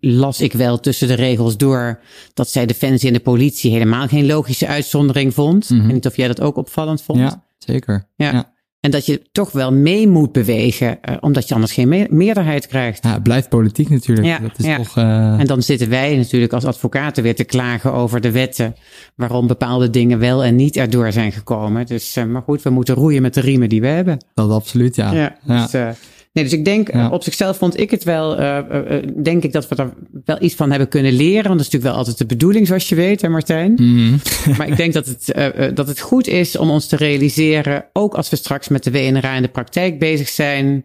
las 0.00 0.40
ik 0.40 0.52
wel 0.52 0.80
tussen 0.80 1.08
de 1.08 1.14
regels 1.14 1.56
door 1.56 2.00
dat 2.34 2.48
zij 2.48 2.66
Defensie 2.66 3.08
en 3.08 3.14
de 3.14 3.20
politie 3.20 3.70
helemaal 3.70 4.08
geen 4.08 4.26
logische 4.26 4.66
uitzondering 4.66 5.34
vond. 5.34 5.70
Mm 5.70 5.76
-hmm. 5.76 5.78
Ik 5.78 5.84
weet 5.84 5.94
niet 5.94 6.06
of 6.06 6.16
jij 6.16 6.26
dat 6.26 6.40
ook 6.40 6.56
opvallend 6.56 7.02
vond. 7.02 7.18
Ja, 7.18 7.44
zeker. 7.58 8.08
ja. 8.16 8.32
ja. 8.32 8.54
En 8.80 8.90
dat 8.90 9.06
je 9.06 9.22
toch 9.32 9.52
wel 9.52 9.72
mee 9.72 10.08
moet 10.08 10.32
bewegen, 10.32 10.98
uh, 11.10 11.16
omdat 11.20 11.48
je 11.48 11.54
anders 11.54 11.72
geen 11.72 11.88
me 11.88 12.06
meerderheid 12.10 12.66
krijgt. 12.66 13.04
Ja, 13.04 13.12
het 13.12 13.22
blijft 13.22 13.48
politiek 13.48 13.88
natuurlijk. 13.88 14.26
Ja, 14.26 14.38
dat 14.38 14.58
is 14.58 14.64
ja. 14.64 14.76
toch, 14.76 14.96
uh... 14.96 15.04
En 15.40 15.46
dan 15.46 15.62
zitten 15.62 15.88
wij 15.88 16.16
natuurlijk 16.16 16.52
als 16.52 16.64
advocaten 16.64 17.22
weer 17.22 17.34
te 17.34 17.44
klagen 17.44 17.92
over 17.92 18.20
de 18.20 18.30
wetten. 18.30 18.74
Waarom 19.14 19.46
bepaalde 19.46 19.90
dingen 19.90 20.18
wel 20.18 20.44
en 20.44 20.56
niet 20.56 20.76
erdoor 20.76 21.12
zijn 21.12 21.32
gekomen. 21.32 21.86
Dus, 21.86 22.16
uh, 22.16 22.24
maar 22.24 22.42
goed, 22.42 22.62
we 22.62 22.70
moeten 22.70 22.94
roeien 22.94 23.22
met 23.22 23.34
de 23.34 23.40
riemen 23.40 23.68
die 23.68 23.80
we 23.80 23.86
hebben. 23.86 24.24
Dat 24.34 24.50
absoluut, 24.50 24.96
ja. 24.96 25.12
ja, 25.12 25.66
dus, 25.66 25.96
Nee, 26.36 26.44
dus 26.44 26.54
ik 26.54 26.64
denk, 26.64 26.92
ja. 26.92 27.08
op 27.08 27.22
zichzelf 27.22 27.56
vond 27.56 27.80
ik 27.80 27.90
het 27.90 28.04
wel, 28.04 28.40
uh, 28.40 28.58
uh, 28.72 29.02
denk 29.22 29.42
ik 29.42 29.52
dat 29.52 29.68
we 29.68 29.76
er 29.76 29.92
wel 30.24 30.36
iets 30.42 30.54
van 30.54 30.70
hebben 30.70 30.88
kunnen 30.88 31.12
leren. 31.12 31.46
Want 31.46 31.58
dat 31.58 31.66
is 31.66 31.72
natuurlijk 31.72 31.90
wel 31.90 31.94
altijd 31.94 32.18
de 32.18 32.26
bedoeling, 32.26 32.66
zoals 32.66 32.88
je 32.88 32.94
weet, 32.94 33.22
hè 33.22 33.28
Martijn? 33.28 33.70
Mm 33.70 33.96
-hmm. 33.96 34.20
maar 34.56 34.68
ik 34.68 34.76
denk 34.76 34.92
dat 34.92 35.06
het, 35.06 35.32
uh, 35.36 35.74
dat 35.74 35.88
het 35.88 36.00
goed 36.00 36.26
is 36.26 36.56
om 36.56 36.70
ons 36.70 36.86
te 36.86 36.96
realiseren, 36.96 37.84
ook 37.92 38.14
als 38.14 38.28
we 38.28 38.36
straks 38.36 38.68
met 38.68 38.84
de 38.84 38.90
WNRA 38.90 39.34
in 39.34 39.42
de 39.42 39.48
praktijk 39.48 39.98
bezig 39.98 40.28
zijn, 40.28 40.84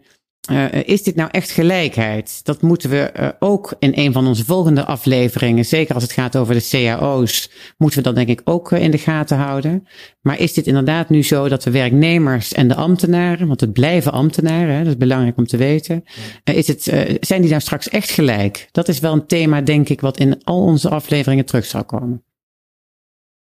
Uh, 0.50 0.64
is 0.84 1.02
dit 1.02 1.14
nou 1.14 1.28
echt 1.32 1.50
gelijkheid? 1.50 2.40
Dat 2.44 2.62
moeten 2.62 2.90
we 2.90 3.12
uh, 3.16 3.28
ook 3.38 3.74
in 3.78 3.92
een 3.94 4.12
van 4.12 4.26
onze 4.26 4.44
volgende 4.44 4.84
afleveringen, 4.84 5.64
zeker 5.64 5.94
als 5.94 6.02
het 6.02 6.12
gaat 6.12 6.36
over 6.36 6.54
de 6.54 6.68
cao's, 6.70 7.50
moeten 7.78 7.98
we 7.98 8.04
dat 8.04 8.14
denk 8.14 8.28
ik 8.28 8.40
ook 8.44 8.72
in 8.72 8.90
de 8.90 8.98
gaten 8.98 9.36
houden. 9.36 9.86
Maar 10.20 10.38
is 10.38 10.52
dit 10.52 10.66
inderdaad 10.66 11.08
nu 11.08 11.22
zo 11.22 11.48
dat 11.48 11.62
de 11.62 11.70
werknemers 11.70 12.52
en 12.52 12.68
de 12.68 12.74
ambtenaren, 12.74 13.46
want 13.46 13.60
het 13.60 13.72
blijven 13.72 14.12
ambtenaren, 14.12 14.74
hè, 14.74 14.78
dat 14.78 14.92
is 14.92 14.96
belangrijk 14.96 15.36
om 15.36 15.46
te 15.46 15.56
weten, 15.56 16.04
is 16.44 16.66
het, 16.66 16.82
zijn 17.20 17.40
die 17.40 17.50
nou 17.50 17.60
straks 17.60 17.88
echt 17.88 18.10
gelijk? 18.10 18.68
Dat 18.72 18.88
is 18.88 19.00
wel 19.00 19.12
een 19.12 19.26
thema, 19.26 19.60
denk 19.60 19.88
ik, 19.88 20.00
wat 20.00 20.18
in 20.18 20.44
al 20.44 20.62
onze 20.62 20.88
afleveringen 20.88 21.44
terug 21.44 21.64
zal 21.64 21.84
komen. 21.84 22.22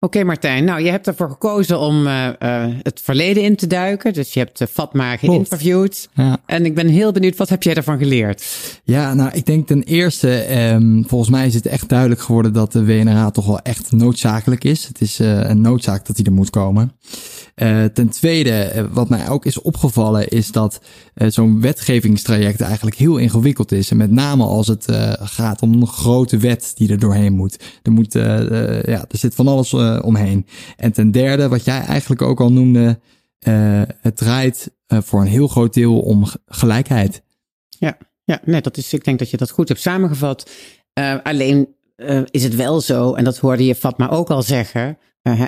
Oké 0.06 0.18
okay, 0.18 0.28
Martijn, 0.28 0.64
nou 0.64 0.82
je 0.82 0.90
hebt 0.90 1.08
ervoor 1.08 1.30
gekozen 1.30 1.80
om 1.80 2.08
uh, 2.08 2.28
uh, 2.40 2.66
het 2.84 3.02
verleden 3.04 3.44
in 3.44 3.56
te 3.56 3.68
duiken. 3.68 4.14
Dus 4.14 4.34
je 4.34 4.40
hebt 4.40 4.62
uh, 4.62 4.68
Fatma 4.72 5.18
geïnterviewd. 5.18 6.10
Ja. 6.14 6.38
En 6.46 6.66
ik 6.66 6.76
ben 6.76 6.88
heel 6.88 7.12
benieuwd, 7.12 7.38
wat 7.38 7.50
heb 7.50 7.64
jij 7.64 7.74
ervan 7.74 7.98
geleerd? 7.98 8.46
Ja, 8.84 9.14
nou 9.14 9.30
ik 9.34 9.46
denk 9.46 9.68
ten 9.68 9.84
eerste, 9.84 10.58
um, 10.74 11.04
volgens 11.08 11.30
mij 11.30 11.46
is 11.46 11.54
het 11.54 11.66
echt 11.66 11.90
duidelijk 11.90 12.22
geworden 12.22 12.54
dat 12.54 12.72
de 12.72 12.86
WNRA 12.86 13.32
toch 13.32 13.46
wel 13.46 13.60
echt 13.60 13.92
noodzakelijk 13.92 14.64
is. 14.64 14.88
Het 14.88 15.02
is 15.02 15.20
een 15.20 15.62
noodzaak 15.62 16.06
dat 16.06 16.16
die 16.16 16.26
er 16.26 16.32
moet 16.32 16.50
komen. 16.50 16.92
Ten 17.94 18.10
tweede, 18.10 18.88
wat 18.92 19.10
mij 19.10 19.30
ook 19.30 19.46
is 19.46 19.62
opgevallen, 19.62 20.28
is 20.28 20.52
dat 20.52 20.80
zo'n 21.28 21.62
wetgevingstraject 21.62 22.62
eigenlijk 22.62 22.96
heel 22.96 23.18
ingewikkeld 23.18 23.72
is. 23.72 23.92
En 23.92 23.98
met 23.98 24.12
name 24.12 24.44
als 24.44 24.68
het 24.68 24.86
gaat 25.20 25.62
om 25.62 25.74
een 25.74 25.88
grote 25.88 26.38
wet 26.38 26.72
die 26.76 26.90
er 26.90 27.00
doorheen 27.00 27.34
moet. 27.34 27.64
Er 27.84 27.92
moet, 27.92 28.14
ja, 28.14 29.06
er 29.08 29.18
zit 29.18 29.36
van 29.36 29.48
alles 29.48 29.74
omheen. 30.02 30.48
En 30.76 30.92
ten 30.92 31.12
derde, 31.12 31.48
wat 31.48 31.66
jij 31.66 31.82
eigenlijk 31.82 32.22
ook 32.22 32.40
al 32.40 32.52
noemde, 32.52 33.00
het 34.02 34.18
draait 34.18 34.72
voor 34.88 35.22
een 35.22 35.28
heel 35.28 35.48
groot 35.48 35.74
deel 35.74 36.00
om 36.00 36.26
gelijkheid. 36.46 37.24
Ja, 37.70 37.98
ja 38.24 38.42
nee, 38.44 38.62
dat 38.62 38.78
is, 38.78 38.94
ik 38.94 39.04
denk 39.04 39.20
dat 39.20 39.30
je 39.30 39.38
dat 39.38 39.52
goed 39.52 39.68
hebt 39.68 39.82
samengevat. 39.82 40.50
Alleen 41.24 41.68
is 42.30 42.44
het 42.44 42.56
wel 42.56 42.82
zo, 42.82 43.14
en 43.14 43.24
dat 43.24 43.38
hoorde 43.38 43.66
je 43.66 43.76
Fatma 43.76 44.10
ook 44.10 44.30
al 44.30 44.42
zeggen. 44.42 44.98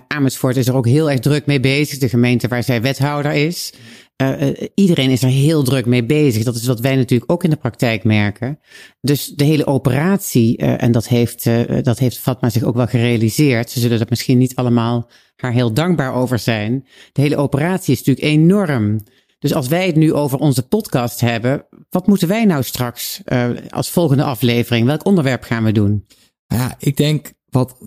Amersfoort 0.07 0.55
is 0.57 0.67
er 0.67 0.75
ook 0.75 0.87
heel 0.87 1.11
erg 1.11 1.19
druk 1.19 1.45
mee 1.45 1.59
bezig, 1.59 1.97
de 1.97 2.09
gemeente 2.09 2.47
waar 2.47 2.63
zij 2.63 2.81
wethouder 2.81 3.31
is. 3.31 3.73
Uh, 4.21 4.49
iedereen 4.75 5.09
is 5.09 5.23
er 5.23 5.29
heel 5.29 5.63
druk 5.63 5.85
mee 5.85 6.05
bezig. 6.05 6.43
Dat 6.43 6.55
is 6.55 6.65
wat 6.65 6.79
wij 6.79 6.95
natuurlijk 6.95 7.31
ook 7.31 7.43
in 7.43 7.49
de 7.49 7.55
praktijk 7.55 8.03
merken. 8.03 8.59
Dus 9.01 9.27
de 9.27 9.43
hele 9.43 9.65
operatie, 9.65 10.57
en 10.57 10.91
dat 10.91 11.07
heeft, 11.07 11.49
dat 11.83 11.99
heeft 11.99 12.17
Fatma 12.17 12.49
zich 12.49 12.63
ook 12.63 12.75
wel 12.75 12.87
gerealiseerd. 12.87 13.69
Ze 13.69 13.79
zullen 13.79 13.99
er 13.99 14.05
misschien 14.09 14.37
niet 14.37 14.55
allemaal 14.55 15.09
haar 15.35 15.51
heel 15.51 15.73
dankbaar 15.73 16.13
over 16.13 16.39
zijn. 16.39 16.85
De 17.11 17.21
hele 17.21 17.37
operatie 17.37 17.93
is 17.93 18.03
natuurlijk 18.03 18.27
enorm. 18.27 19.03
Dus 19.39 19.53
als 19.53 19.67
wij 19.67 19.85
het 19.85 19.95
nu 19.95 20.13
over 20.13 20.39
onze 20.39 20.67
podcast 20.67 21.19
hebben, 21.19 21.65
wat 21.89 22.07
moeten 22.07 22.27
wij 22.27 22.45
nou 22.45 22.63
straks 22.63 23.21
als 23.69 23.89
volgende 23.89 24.23
aflevering? 24.23 24.85
Welk 24.85 25.05
onderwerp 25.05 25.43
gaan 25.43 25.63
we 25.63 25.71
doen? 25.71 26.05
Ja, 26.47 26.75
ik 26.79 26.97
denk 26.97 27.31
wat, 27.49 27.77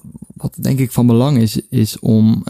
wat 0.40 0.57
denk 0.61 0.79
ik 0.79 0.92
van 0.92 1.07
belang 1.07 1.38
is, 1.38 1.61
is 1.68 1.98
om, 1.98 2.42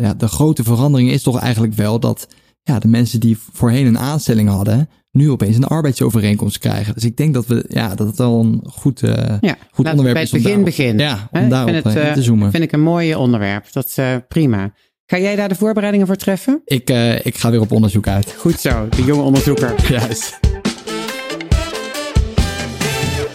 ja, 0.00 0.14
de 0.14 0.28
grote 0.28 0.64
verandering 0.64 1.10
is 1.10 1.22
toch 1.22 1.38
eigenlijk 1.38 1.74
wel 1.74 2.00
dat 2.00 2.28
ja, 2.62 2.78
de 2.78 2.88
mensen 2.88 3.20
die 3.20 3.38
voorheen 3.52 3.86
een 3.86 3.98
aanstelling 3.98 4.48
hadden, 4.48 4.88
nu 5.10 5.30
opeens 5.30 5.56
een 5.56 5.64
arbeidsovereenkomst 5.64 6.58
krijgen. 6.58 6.94
Dus 6.94 7.04
ik 7.04 7.16
denk 7.16 7.34
dat 7.34 7.46
we, 7.46 7.64
ja, 7.68 7.94
dat 7.94 8.06
het 8.06 8.16
wel 8.16 8.40
een 8.40 8.60
goed, 8.70 9.02
uh, 9.02 9.12
ja, 9.40 9.56
goed 9.70 9.86
onderwerp 9.86 10.14
bij 10.14 10.22
is. 10.22 10.30
het 10.30 10.42
begin 10.42 10.64
begin. 10.64 10.98
Ja, 10.98 11.28
om 11.30 11.48
daarop 11.48 11.70
vind 11.70 11.84
het, 11.84 11.96
uh, 11.96 12.12
te 12.12 12.22
zoomen. 12.22 12.50
Vind 12.50 12.62
ik 12.62 12.72
een 12.72 12.82
mooi 12.82 13.14
onderwerp. 13.14 13.72
Dat 13.72 13.86
is 13.86 13.98
uh, 13.98 14.16
prima. 14.28 14.72
Ga 15.06 15.18
jij 15.18 15.36
daar 15.36 15.48
de 15.48 15.54
voorbereidingen 15.54 16.06
voor 16.06 16.16
treffen? 16.16 16.62
Ik, 16.64 16.90
ik 17.22 17.36
ga 17.36 17.50
weer 17.50 17.60
op 17.60 17.72
onderzoek 17.72 18.08
uit. 18.08 18.34
Goed 18.38 18.60
zo, 18.60 18.88
de 18.88 19.04
jonge 19.04 19.22
onderzoeker. 19.22 19.74
Juist. 19.90 20.38